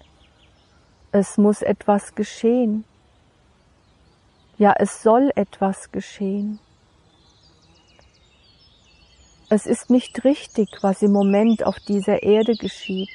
Es 1.12 1.36
muss 1.36 1.60
etwas 1.60 2.14
geschehen. 2.14 2.84
Ja, 4.60 4.74
es 4.76 5.02
soll 5.02 5.32
etwas 5.36 5.90
geschehen. 5.90 6.58
Es 9.48 9.64
ist 9.64 9.88
nicht 9.88 10.22
richtig, 10.24 10.68
was 10.82 11.00
im 11.00 11.12
Moment 11.12 11.64
auf 11.64 11.80
dieser 11.80 12.22
Erde 12.22 12.54
geschieht. 12.56 13.08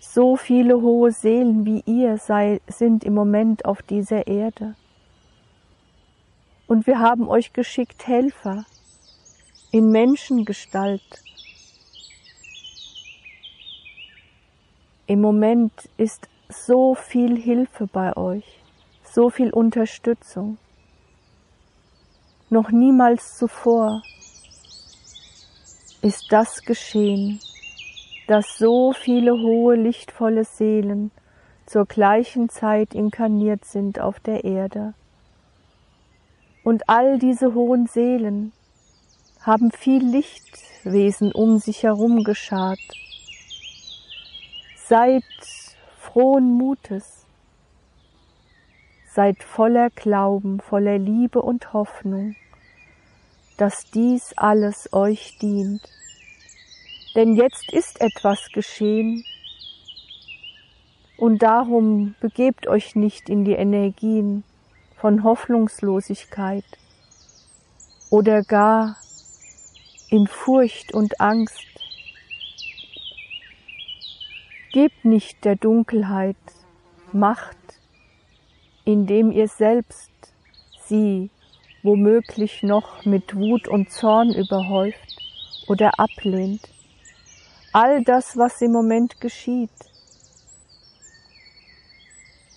So 0.00 0.36
viele 0.36 0.80
hohe 0.80 1.12
Seelen 1.12 1.66
wie 1.66 1.82
ihr 1.84 2.16
sei, 2.16 2.62
sind 2.66 3.04
im 3.04 3.12
Moment 3.12 3.66
auf 3.66 3.82
dieser 3.82 4.26
Erde. 4.26 4.74
Und 6.66 6.86
wir 6.86 6.98
haben 7.00 7.28
euch 7.28 7.52
geschickt 7.52 8.06
Helfer 8.06 8.64
in 9.70 9.90
Menschengestalt. 9.90 11.22
Im 15.06 15.20
Moment 15.20 15.74
ist 15.98 16.26
so 16.48 16.94
viel 16.94 17.38
Hilfe 17.38 17.86
bei 17.86 18.16
euch, 18.16 18.63
so 19.14 19.30
viel 19.30 19.50
Unterstützung. 19.50 20.58
Noch 22.50 22.72
niemals 22.72 23.38
zuvor 23.38 24.02
ist 26.02 26.32
das 26.32 26.62
geschehen, 26.62 27.38
dass 28.26 28.58
so 28.58 28.92
viele 28.92 29.34
hohe, 29.34 29.76
lichtvolle 29.76 30.44
Seelen 30.44 31.12
zur 31.64 31.86
gleichen 31.86 32.48
Zeit 32.48 32.92
inkarniert 32.92 33.64
sind 33.64 34.00
auf 34.00 34.18
der 34.18 34.42
Erde. 34.42 34.94
Und 36.64 36.88
all 36.88 37.20
diese 37.20 37.54
hohen 37.54 37.86
Seelen 37.86 38.52
haben 39.40 39.70
viel 39.70 40.04
Lichtwesen 40.04 41.30
um 41.30 41.58
sich 41.58 41.84
herum 41.84 42.24
geschart. 42.24 42.80
Seid 44.76 45.22
frohen 46.00 46.52
Mutes, 46.52 47.23
seid 49.14 49.42
voller 49.44 49.90
Glauben, 49.90 50.60
voller 50.60 50.98
Liebe 50.98 51.40
und 51.40 51.72
Hoffnung, 51.72 52.34
dass 53.58 53.84
dies 53.92 54.32
alles 54.36 54.92
euch 54.92 55.38
dient. 55.38 55.82
Denn 57.14 57.36
jetzt 57.36 57.72
ist 57.72 58.00
etwas 58.00 58.48
geschehen, 58.52 59.24
und 61.16 61.42
darum 61.42 62.16
begebt 62.20 62.66
euch 62.66 62.96
nicht 62.96 63.28
in 63.28 63.44
die 63.44 63.52
Energien 63.52 64.42
von 64.96 65.22
Hoffnungslosigkeit 65.22 66.64
oder 68.10 68.42
gar 68.42 68.96
in 70.08 70.26
Furcht 70.26 70.92
und 70.92 71.20
Angst. 71.20 71.64
Gebt 74.72 75.04
nicht 75.04 75.44
der 75.44 75.54
Dunkelheit 75.54 76.36
Macht, 77.12 77.56
indem 78.84 79.30
ihr 79.30 79.48
selbst 79.48 80.10
sie 80.86 81.30
womöglich 81.82 82.62
noch 82.62 83.04
mit 83.04 83.34
Wut 83.34 83.68
und 83.68 83.90
Zorn 83.90 84.32
überhäuft 84.32 85.16
oder 85.68 85.98
ablehnt. 85.98 86.62
All 87.72 88.02
das, 88.04 88.36
was 88.36 88.62
im 88.62 88.72
Moment 88.72 89.20
geschieht, 89.20 89.70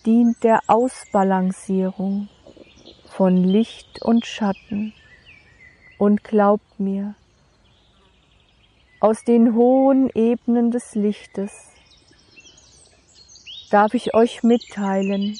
dient 0.05 0.43
der 0.43 0.61
Ausbalancierung 0.67 2.30
von 3.09 3.43
Licht 3.43 4.01
und 4.03 4.25
Schatten. 4.25 4.93
Und 5.97 6.23
glaubt 6.23 6.80
mir, 6.80 7.15
aus 8.99 9.23
den 9.23 9.55
hohen 9.55 10.09
Ebenen 10.13 10.69
des 10.69 10.93
Lichtes 10.93 11.51
darf 13.71 13.95
ich 13.95 14.13
euch 14.13 14.43
mitteilen, 14.43 15.36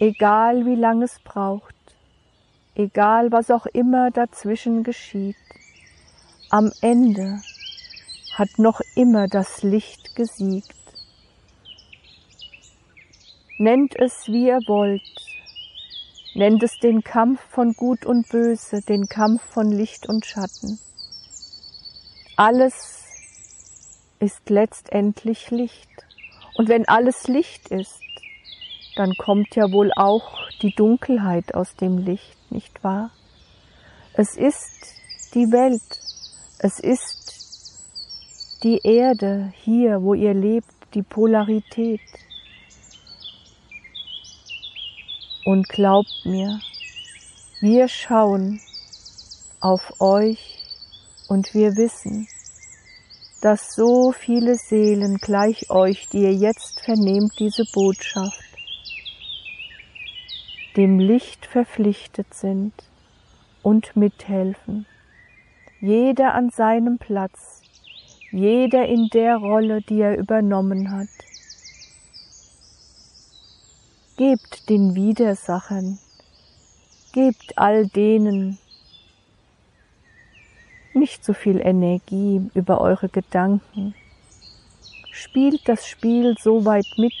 egal 0.00 0.64
wie 0.64 0.76
lang 0.76 1.02
es 1.02 1.18
braucht, 1.18 1.74
egal 2.74 3.32
was 3.32 3.50
auch 3.50 3.66
immer 3.66 4.10
dazwischen 4.10 4.84
geschieht, 4.84 5.36
am 6.50 6.72
Ende 6.80 7.42
hat 8.34 8.58
noch 8.58 8.80
immer 8.94 9.26
das 9.26 9.62
Licht 9.62 10.14
gesiegt. 10.14 10.74
Nennt 13.58 13.96
es, 13.96 14.28
wie 14.28 14.46
ihr 14.46 14.60
wollt. 14.68 15.02
Nennt 16.34 16.62
es 16.62 16.78
den 16.78 17.02
Kampf 17.02 17.40
von 17.50 17.72
Gut 17.72 18.06
und 18.06 18.28
Böse, 18.28 18.80
den 18.82 19.08
Kampf 19.08 19.42
von 19.42 19.72
Licht 19.72 20.08
und 20.08 20.24
Schatten. 20.24 20.78
Alles 22.36 23.04
ist 24.20 24.48
letztendlich 24.48 25.50
Licht. 25.50 25.88
Und 26.54 26.68
wenn 26.68 26.86
alles 26.86 27.26
Licht 27.26 27.68
ist, 27.68 28.00
dann 28.98 29.14
kommt 29.14 29.54
ja 29.54 29.70
wohl 29.70 29.92
auch 29.94 30.36
die 30.60 30.74
Dunkelheit 30.74 31.54
aus 31.54 31.76
dem 31.76 31.98
Licht, 31.98 32.36
nicht 32.50 32.82
wahr? 32.82 33.10
Es 34.14 34.36
ist 34.36 34.94
die 35.34 35.52
Welt, 35.52 36.00
es 36.58 36.80
ist 36.80 37.78
die 38.64 38.80
Erde 38.82 39.52
hier, 39.62 40.02
wo 40.02 40.14
ihr 40.14 40.34
lebt, 40.34 40.66
die 40.94 41.02
Polarität. 41.02 42.00
Und 45.44 45.68
glaubt 45.68 46.24
mir, 46.24 46.58
wir 47.60 47.86
schauen 47.88 48.60
auf 49.60 50.00
euch 50.00 50.58
und 51.28 51.54
wir 51.54 51.76
wissen, 51.76 52.26
dass 53.40 53.74
so 53.74 54.12
viele 54.12 54.56
Seelen 54.56 55.18
gleich 55.18 55.70
euch, 55.70 56.08
die 56.08 56.22
ihr 56.22 56.34
jetzt 56.34 56.80
vernehmt 56.80 57.38
diese 57.38 57.64
Botschaft, 57.72 58.47
dem 60.78 61.00
Licht 61.00 61.44
verpflichtet 61.44 62.32
sind 62.32 62.72
und 63.64 63.96
mithelfen, 63.96 64.86
jeder 65.80 66.34
an 66.34 66.50
seinem 66.50 66.98
Platz, 66.98 67.62
jeder 68.30 68.86
in 68.86 69.08
der 69.12 69.38
Rolle, 69.38 69.82
die 69.82 70.00
er 70.00 70.16
übernommen 70.16 70.92
hat. 70.92 71.08
Gebt 74.16 74.68
den 74.68 74.94
Widersachern, 74.94 75.98
gebt 77.12 77.58
all 77.58 77.88
denen 77.88 78.58
nicht 80.94 81.24
so 81.24 81.32
viel 81.32 81.58
Energie 81.58 82.40
über 82.54 82.80
eure 82.80 83.08
Gedanken. 83.08 83.96
Spielt 85.10 85.68
das 85.68 85.88
Spiel 85.88 86.36
so 86.40 86.64
weit 86.64 86.86
mit, 86.98 87.14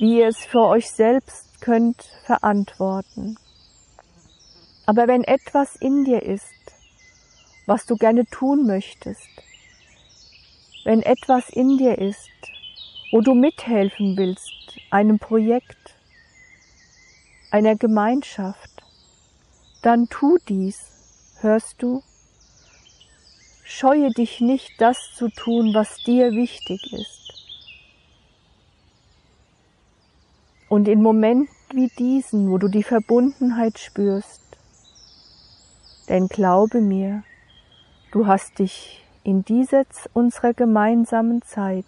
wie 0.00 0.18
ihr 0.18 0.26
es 0.26 0.44
für 0.44 0.62
euch 0.62 0.90
selbst 0.90 1.51
könnt 1.62 2.02
verantworten. 2.24 3.38
Aber 4.84 5.06
wenn 5.06 5.22
etwas 5.22 5.76
in 5.76 6.04
dir 6.04 6.22
ist, 6.22 6.52
was 7.66 7.86
du 7.86 7.96
gerne 7.96 8.26
tun 8.26 8.66
möchtest, 8.66 9.28
wenn 10.84 11.02
etwas 11.02 11.48
in 11.48 11.78
dir 11.78 11.96
ist, 11.98 12.28
wo 13.12 13.20
du 13.20 13.34
mithelfen 13.34 14.16
willst, 14.16 14.80
einem 14.90 15.20
Projekt, 15.20 15.94
einer 17.52 17.76
Gemeinschaft, 17.76 18.82
dann 19.82 20.08
tu 20.08 20.38
dies, 20.48 21.36
hörst 21.40 21.80
du? 21.80 22.02
Scheue 23.62 24.10
dich 24.10 24.40
nicht, 24.40 24.72
das 24.78 25.14
zu 25.14 25.28
tun, 25.28 25.74
was 25.74 25.96
dir 25.98 26.32
wichtig 26.32 26.92
ist. 26.92 27.21
Und 30.72 30.88
in 30.88 31.02
Momenten 31.02 31.54
wie 31.74 31.88
diesen, 31.98 32.50
wo 32.50 32.56
du 32.56 32.68
die 32.68 32.82
Verbundenheit 32.82 33.78
spürst, 33.78 34.40
denn 36.08 36.28
glaube 36.28 36.80
mir, 36.80 37.24
du 38.10 38.26
hast 38.26 38.58
dich 38.58 39.04
in 39.22 39.44
dieser 39.44 39.84
unserer 40.14 40.54
gemeinsamen 40.54 41.42
Zeit 41.42 41.84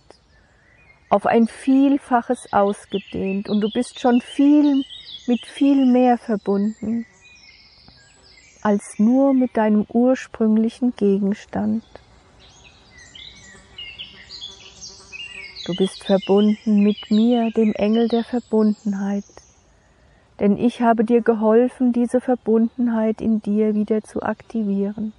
auf 1.08 1.24
ein 1.24 1.48
Vielfaches 1.48 2.52
ausgedehnt 2.52 3.48
und 3.48 3.62
du 3.62 3.70
bist 3.72 4.00
schon 4.00 4.20
viel 4.20 4.84
mit 5.26 5.46
viel 5.46 5.86
mehr 5.86 6.18
verbunden 6.18 7.06
als 8.60 8.98
nur 8.98 9.32
mit 9.32 9.56
deinem 9.56 9.86
ursprünglichen 9.88 10.94
Gegenstand. 10.94 11.84
Du 15.66 15.74
bist 15.74 16.04
verbunden 16.04 16.82
mit 16.82 17.10
mir, 17.10 17.50
dem 17.50 17.72
Engel 17.72 18.08
der 18.08 18.24
Verbundenheit, 18.24 19.24
denn 20.40 20.58
ich 20.58 20.80
habe 20.80 21.04
dir 21.04 21.22
geholfen, 21.22 21.92
diese 21.92 22.20
Verbundenheit 22.20 23.20
in 23.20 23.40
dir 23.40 23.74
wieder 23.74 24.02
zu 24.02 24.22
aktivieren. 24.22 25.12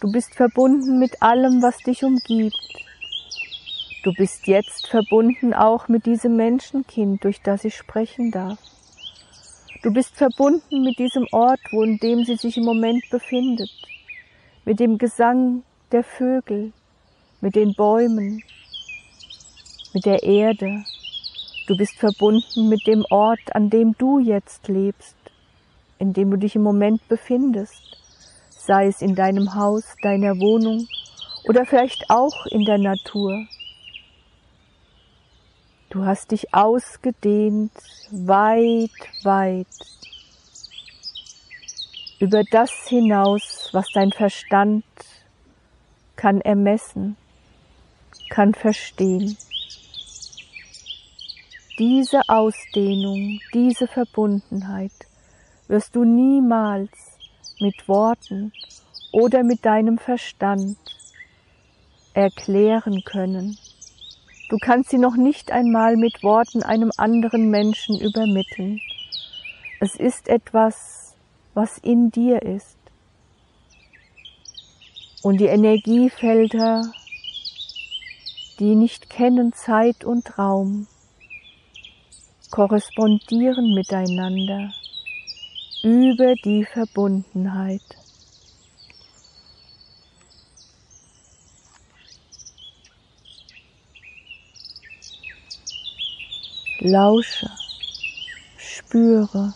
Du 0.00 0.10
bist 0.10 0.34
verbunden 0.34 0.98
mit 0.98 1.20
allem, 1.22 1.62
was 1.62 1.76
dich 1.78 2.02
umgibt, 2.02 2.56
Du 4.04 4.12
bist 4.12 4.48
jetzt 4.48 4.88
verbunden 4.88 5.54
auch 5.54 5.86
mit 5.86 6.06
diesem 6.06 6.34
Menschenkind, 6.34 7.22
durch 7.22 7.40
das 7.40 7.64
ich 7.64 7.76
sprechen 7.76 8.32
darf. 8.32 8.58
Du 9.84 9.92
bist 9.92 10.16
verbunden 10.16 10.82
mit 10.82 10.98
diesem 10.98 11.28
Ort, 11.30 11.60
wo 11.70 11.84
in 11.84 11.98
dem 11.98 12.24
sie 12.24 12.34
sich 12.34 12.56
im 12.56 12.64
Moment 12.64 13.04
befindet, 13.12 13.70
mit 14.64 14.80
dem 14.80 14.98
Gesang 14.98 15.62
der 15.92 16.02
Vögel, 16.02 16.72
mit 17.40 17.54
den 17.54 17.74
Bäumen, 17.74 18.42
mit 19.94 20.06
der 20.06 20.22
Erde. 20.22 20.84
Du 21.66 21.76
bist 21.76 21.98
verbunden 21.98 22.68
mit 22.68 22.86
dem 22.86 23.04
Ort, 23.10 23.54
an 23.54 23.70
dem 23.70 23.94
du 23.98 24.18
jetzt 24.18 24.68
lebst, 24.68 25.16
in 25.98 26.12
dem 26.12 26.30
du 26.30 26.36
dich 26.36 26.56
im 26.56 26.62
Moment 26.62 27.06
befindest, 27.08 27.98
sei 28.50 28.86
es 28.86 29.02
in 29.02 29.14
deinem 29.14 29.54
Haus, 29.54 29.84
deiner 30.02 30.38
Wohnung 30.38 30.88
oder 31.44 31.64
vielleicht 31.64 32.10
auch 32.10 32.46
in 32.46 32.64
der 32.64 32.78
Natur. 32.78 33.46
Du 35.90 36.04
hast 36.04 36.30
dich 36.30 36.54
ausgedehnt 36.54 37.72
weit, 38.10 38.90
weit 39.24 39.66
über 42.18 42.42
das 42.50 42.70
hinaus, 42.88 43.68
was 43.72 43.86
dein 43.92 44.12
Verstand 44.12 44.84
kann 46.16 46.40
ermessen, 46.40 47.16
kann 48.30 48.54
verstehen. 48.54 49.36
Diese 51.78 52.20
Ausdehnung, 52.28 53.40
diese 53.54 53.86
Verbundenheit 53.86 54.92
wirst 55.68 55.96
du 55.96 56.04
niemals 56.04 56.90
mit 57.60 57.88
Worten 57.88 58.52
oder 59.10 59.42
mit 59.42 59.64
deinem 59.64 59.98
Verstand 59.98 60.76
erklären 62.12 63.02
können. 63.04 63.56
Du 64.50 64.58
kannst 64.58 64.90
sie 64.90 64.98
noch 64.98 65.16
nicht 65.16 65.50
einmal 65.50 65.96
mit 65.96 66.22
Worten 66.22 66.62
einem 66.62 66.92
anderen 66.98 67.48
Menschen 67.48 67.98
übermitteln. 67.98 68.80
Es 69.80 69.94
ist 69.94 70.28
etwas, 70.28 71.16
was 71.54 71.78
in 71.78 72.10
dir 72.10 72.42
ist. 72.42 72.76
Und 75.22 75.38
die 75.38 75.46
Energiefelder, 75.46 76.82
die 78.58 78.74
nicht 78.74 79.08
kennen 79.08 79.54
Zeit 79.54 80.04
und 80.04 80.38
Raum, 80.38 80.86
korrespondieren 82.52 83.74
miteinander 83.74 84.74
über 85.82 86.34
die 86.44 86.66
Verbundenheit. 86.66 87.80
Lausche, 96.78 97.48
spüre. 98.58 99.54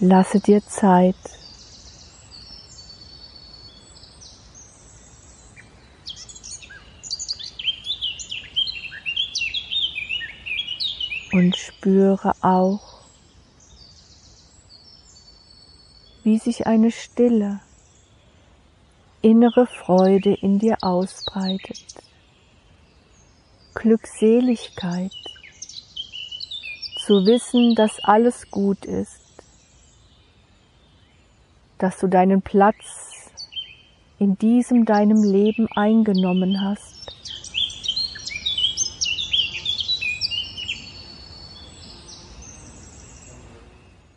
Lasse 0.00 0.40
dir 0.40 0.62
Zeit. 0.66 1.14
Und 11.32 11.56
spüre 11.90 12.32
auch, 12.40 13.00
wie 16.22 16.38
sich 16.38 16.68
eine 16.68 16.92
stille, 16.92 17.58
innere 19.22 19.66
Freude 19.66 20.34
in 20.34 20.60
dir 20.60 20.76
ausbreitet. 20.82 21.84
Glückseligkeit, 23.74 25.10
zu 27.06 27.26
wissen, 27.26 27.74
dass 27.74 27.98
alles 28.04 28.52
gut 28.52 28.84
ist, 28.84 29.20
dass 31.78 31.98
du 31.98 32.06
deinen 32.06 32.40
Platz 32.40 33.32
in 34.20 34.38
diesem 34.38 34.84
deinem 34.84 35.24
Leben 35.24 35.66
eingenommen 35.74 36.60
hast 36.60 37.19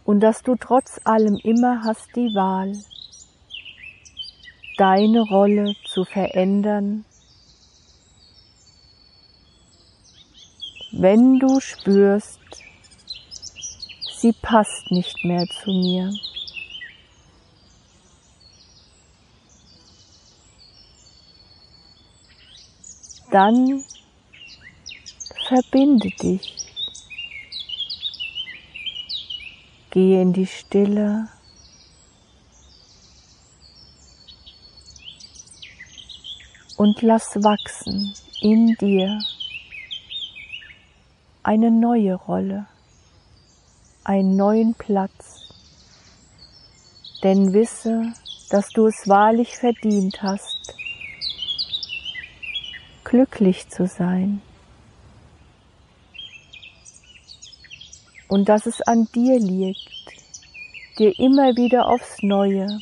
und 0.06 0.20
dass 0.20 0.42
du 0.42 0.56
trotz 0.56 1.00
allem 1.04 1.38
immer 1.44 1.84
hast 1.84 2.16
die 2.16 2.36
Wahl, 2.36 2.78
deine 4.78 5.22
Rolle 5.22 5.76
zu 5.86 6.04
verändern, 6.04 7.06
wenn 10.92 11.40
du 11.40 11.60
spürst, 11.60 12.40
sie 14.20 14.34
passt 14.34 14.92
nicht 14.92 15.24
mehr 15.24 15.46
zu 15.48 15.72
mir. 15.72 16.12
Dann 23.32 23.84
verbinde 25.48 26.10
dich 26.22 26.63
Gehe 29.94 30.24
in 30.24 30.34
die 30.34 30.48
Stille. 30.48 31.28
Und 36.78 37.04
lass 37.04 37.36
wachsen 37.44 38.12
in 38.42 38.74
dir 38.82 39.20
eine 41.44 41.70
neue 41.70 42.16
Rolle, 42.16 42.66
einen 44.04 44.36
neuen 44.36 44.74
Platz. 44.74 45.54
Denn 47.22 47.54
wisse, 47.54 48.14
dass 48.50 48.70
du 48.70 48.88
es 48.88 49.08
wahrlich 49.08 49.58
verdient 49.58 50.24
hast, 50.24 50.74
glücklich 53.04 53.70
zu 53.70 53.86
sein. 53.86 54.42
Und 58.28 58.50
dass 58.50 58.66
es 58.66 58.82
an 58.82 59.08
dir 59.14 59.40
liegt, 59.40 59.90
dir 60.98 61.18
immer 61.20 61.56
wieder 61.56 61.88
aufs 61.88 62.22
Neue 62.22 62.80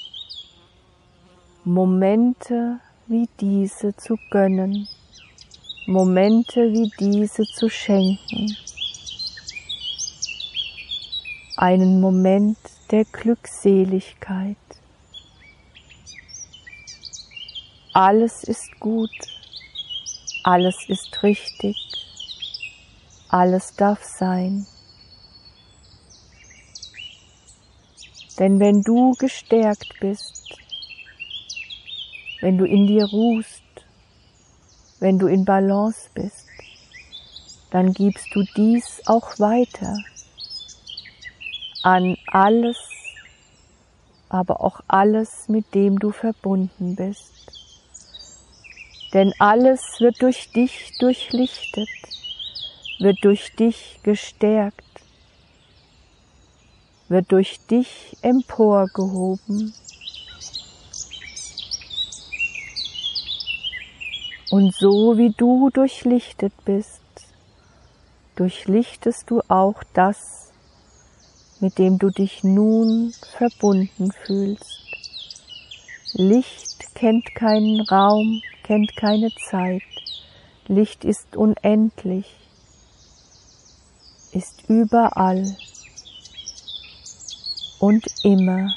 Momente 1.63 2.79
wie 3.07 3.29
diese 3.39 3.95
zu 3.95 4.17
gönnen, 4.31 4.87
Momente 5.85 6.71
wie 6.71 6.91
diese 6.99 7.43
zu 7.43 7.69
schenken, 7.69 8.55
einen 11.57 12.01
Moment 12.01 12.57
der 12.89 13.05
Glückseligkeit. 13.05 14.57
Alles 17.93 18.43
ist 18.43 18.79
gut, 18.79 19.11
alles 20.43 20.77
ist 20.87 21.21
richtig, 21.21 21.77
alles 23.29 23.75
darf 23.75 24.03
sein. 24.03 24.65
Denn 28.39 28.59
wenn 28.59 28.82
du 28.82 29.13
gestärkt 29.13 29.93
bist, 29.99 30.57
wenn 32.41 32.57
du 32.57 32.65
in 32.65 32.88
dir 32.88 33.05
ruhst, 33.05 33.63
wenn 34.99 35.19
du 35.19 35.27
in 35.27 35.45
Balance 35.45 36.09
bist, 36.13 36.47
dann 37.71 37.93
gibst 37.93 38.27
du 38.34 38.43
dies 38.55 39.01
auch 39.05 39.39
weiter 39.39 39.97
an 41.84 42.17
alles, 42.27 42.77
aber 44.29 44.61
auch 44.61 44.82
alles, 44.88 45.47
mit 45.49 45.73
dem 45.73 45.99
du 45.99 46.11
verbunden 46.11 46.95
bist. 46.95 47.32
Denn 49.13 49.34
alles 49.39 49.82
wird 49.99 50.21
durch 50.21 50.51
dich 50.51 50.97
durchlichtet, 50.99 51.89
wird 52.99 53.17
durch 53.23 53.55
dich 53.55 53.99
gestärkt, 54.03 54.84
wird 57.12 57.30
durch 57.34 57.59
dich 57.70 58.16
emporgehoben. 58.22 59.74
Und 64.49 64.74
so 64.74 65.18
wie 65.18 65.34
du 65.38 65.70
durchlichtet 65.72 66.53
bist, 66.64 67.01
durchlichtest 68.38 69.30
du 69.30 69.41
auch 69.49 69.84
das, 69.93 70.53
mit 71.59 71.78
dem 71.78 71.99
du 71.99 72.12
dich 72.12 72.45
nun 72.45 73.14
verbunden 73.38 74.14
fühlst. 74.14 74.80
Licht 76.14 76.95
kennt 76.95 77.36
keinen 77.36 77.82
Raum, 77.82 78.41
kennt 78.64 78.95
keine 78.95 79.30
Zeit. 79.49 79.84
Licht 80.68 81.03
ist 81.03 81.36
unendlich, 81.36 82.26
ist 84.32 84.70
überall 84.70 85.57
und 87.82 88.05
immer. 88.23 88.75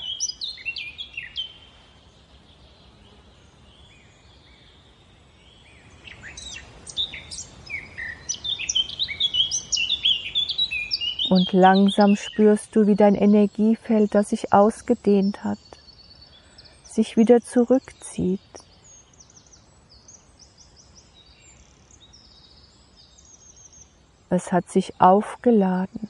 Und 11.28 11.52
langsam 11.52 12.16
spürst 12.16 12.74
du, 12.74 12.86
wie 12.86 12.94
dein 12.94 13.14
Energiefeld, 13.14 14.14
das 14.14 14.30
sich 14.30 14.52
ausgedehnt 14.52 15.44
hat, 15.44 15.58
sich 16.84 17.16
wieder 17.16 17.42
zurückzieht. 17.42 18.40
Es 24.30 24.50
hat 24.50 24.70
sich 24.70 25.00
aufgeladen. 25.00 26.08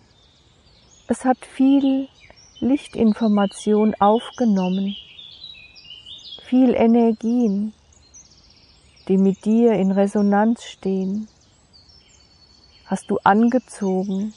Es 1.08 1.24
hat 1.24 1.38
viel 1.44 2.08
Lichtinformation 2.64 3.94
aufgenommen, 3.98 4.96
viel 6.48 6.74
Energien, 6.74 7.74
die 9.06 9.18
mit 9.18 9.44
dir 9.44 9.72
in 9.72 9.90
Resonanz 9.90 10.64
stehen, 10.64 11.28
hast 12.86 13.10
du 13.10 13.18
angezogen 13.22 14.32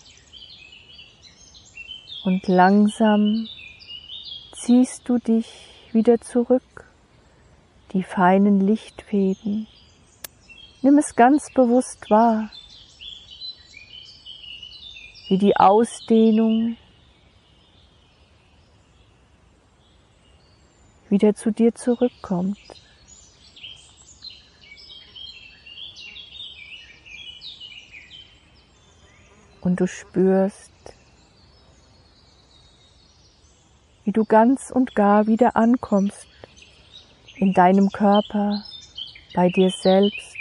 und 2.25 2.45
langsam 2.49 3.47
ziehst 4.51 5.07
du 5.07 5.19
dich 5.19 5.47
wieder 5.93 6.19
zurück, 6.19 6.86
die 7.93 8.03
feinen 8.03 8.59
Lichtfäden. 8.59 9.67
Nimm 10.82 10.97
es 10.97 11.15
ganz 11.15 11.47
bewusst 11.53 12.09
wahr, 12.09 12.51
wie 15.30 15.38
die 15.38 15.55
Ausdehnung 15.55 16.75
wieder 21.10 21.36
zu 21.36 21.51
dir 21.51 21.74
zurückkommt. 21.74 22.58
Und 29.62 29.80
du 29.80 29.88
spürst, 29.88 30.72
wie 34.05 34.14
du 34.14 34.24
ganz 34.24 34.72
und 34.72 34.95
gar 34.95 35.28
wieder 35.28 35.58
ankommst 35.58 36.28
in 37.36 37.53
deinem 37.53 37.89
Körper, 37.89 38.64
bei 39.36 39.49
dir 39.49 39.70
selbst. 39.70 40.36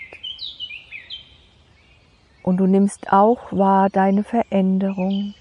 Und 2.43 2.59
du 2.59 2.67
nimmst 2.67 3.12
auch 3.12 3.51
wahr 3.51 3.91
deine 3.91 4.23
Veränderung. 4.23 5.35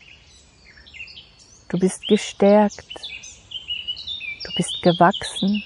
Du 1.70 1.78
bist 1.78 2.08
gestärkt. 2.08 3.25
Bist 4.56 4.82
gewachsen. 4.82 5.64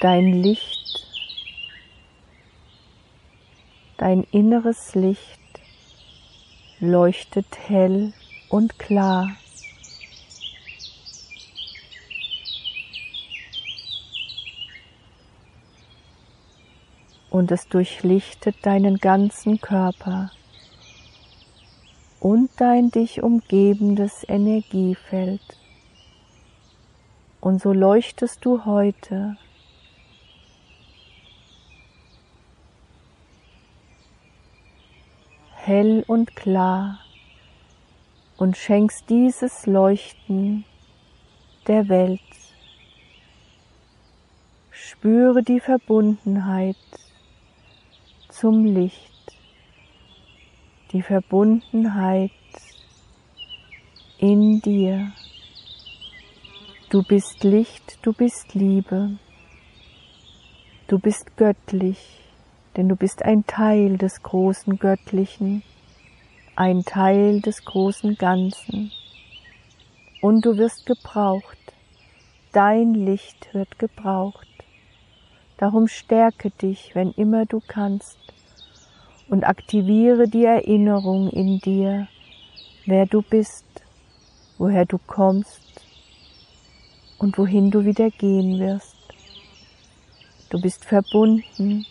Dein 0.00 0.42
Licht, 0.42 1.04
dein 3.98 4.22
inneres 4.30 4.94
Licht 4.94 5.38
leuchtet 6.80 7.58
hell 7.66 8.12
und 8.48 8.78
klar. 8.78 9.36
Und 17.38 17.52
es 17.52 17.68
durchlichtet 17.68 18.66
deinen 18.66 18.96
ganzen 18.96 19.60
Körper 19.60 20.32
und 22.18 22.50
dein 22.56 22.90
dich 22.90 23.22
umgebendes 23.22 24.28
Energiefeld. 24.28 25.40
Und 27.40 27.62
so 27.62 27.72
leuchtest 27.72 28.44
du 28.44 28.64
heute 28.64 29.36
hell 35.54 36.02
und 36.08 36.34
klar 36.34 36.98
und 38.36 38.56
schenkst 38.56 39.08
dieses 39.08 39.64
Leuchten 39.64 40.64
der 41.68 41.88
Welt. 41.88 42.20
Spüre 44.72 45.44
die 45.44 45.60
Verbundenheit 45.60 46.74
zum 48.40 48.64
Licht, 48.64 49.32
die 50.92 51.02
Verbundenheit 51.02 52.30
in 54.18 54.60
dir. 54.60 55.12
Du 56.90 57.02
bist 57.02 57.44
Licht, 57.44 57.98
du 58.02 58.12
bist 58.12 58.54
Liebe, 58.54 59.18
du 60.86 60.98
bist 60.98 61.36
göttlich 61.36 62.18
denn 62.78 62.88
du 62.88 62.94
bist 62.94 63.24
ein 63.24 63.44
Teil 63.44 63.98
des 63.98 64.22
großen 64.22 64.78
Göttlichen, 64.78 65.64
ein 66.54 66.84
Teil 66.84 67.40
des 67.40 67.64
großen 67.64 68.14
Ganzen. 68.14 68.92
Und 70.22 70.46
du 70.46 70.56
wirst 70.56 70.86
gebraucht, 70.86 71.58
dein 72.52 72.94
Licht 72.94 73.52
wird 73.52 73.80
gebraucht. 73.80 74.46
Darum 75.56 75.88
stärke 75.88 76.50
dich, 76.50 76.94
wenn 76.94 77.10
immer 77.10 77.46
du 77.46 77.60
kannst, 77.66 78.27
und 79.28 79.44
aktiviere 79.44 80.28
die 80.28 80.44
Erinnerung 80.44 81.30
in 81.30 81.58
dir, 81.60 82.08
wer 82.86 83.06
du 83.06 83.22
bist, 83.22 83.66
woher 84.58 84.86
du 84.86 84.98
kommst 84.98 85.62
und 87.18 87.36
wohin 87.38 87.70
du 87.70 87.84
wieder 87.84 88.10
gehen 88.10 88.58
wirst. 88.58 88.96
Du 90.50 90.60
bist 90.60 90.84
verbunden 90.84 91.84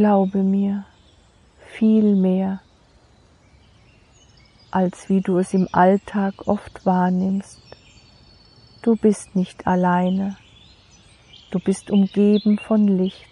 Glaube 0.00 0.44
mir, 0.44 0.84
viel 1.74 2.14
mehr, 2.14 2.60
als 4.70 5.08
wie 5.08 5.20
du 5.20 5.38
es 5.38 5.52
im 5.52 5.66
Alltag 5.72 6.46
oft 6.46 6.86
wahrnimmst. 6.86 7.60
Du 8.82 8.94
bist 8.94 9.34
nicht 9.34 9.66
alleine, 9.66 10.36
du 11.50 11.58
bist 11.58 11.90
umgeben 11.90 12.56
von 12.58 12.86
Licht, 12.86 13.29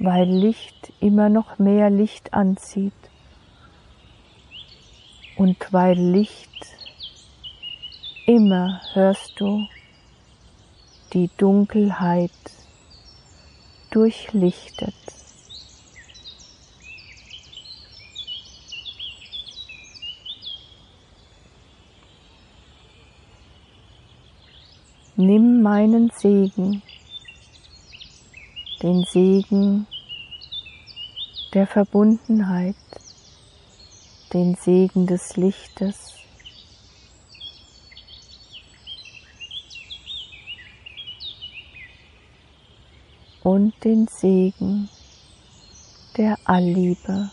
weil 0.00 0.26
Licht 0.26 0.94
immer 0.98 1.28
noch 1.28 1.58
mehr 1.58 1.90
Licht 1.90 2.32
anzieht 2.32 2.94
und 5.36 5.58
weil 5.72 5.98
Licht 5.98 6.48
immer 8.24 8.80
hörst 8.94 9.38
du 9.38 9.66
die 11.12 11.28
Dunkelheit 11.36 12.30
durchlichtet. 13.90 14.94
Nimm 25.16 25.60
meinen 25.60 26.08
Segen, 26.08 26.82
den 28.82 29.04
Segen 29.04 29.86
der 31.52 31.66
Verbundenheit, 31.66 32.76
den 34.32 34.54
Segen 34.54 35.06
des 35.06 35.36
Lichtes. 35.36 36.14
Und 43.42 43.72
den 43.84 44.06
Segen 44.06 44.88
der 46.16 46.38
Allliebe. 46.44 47.30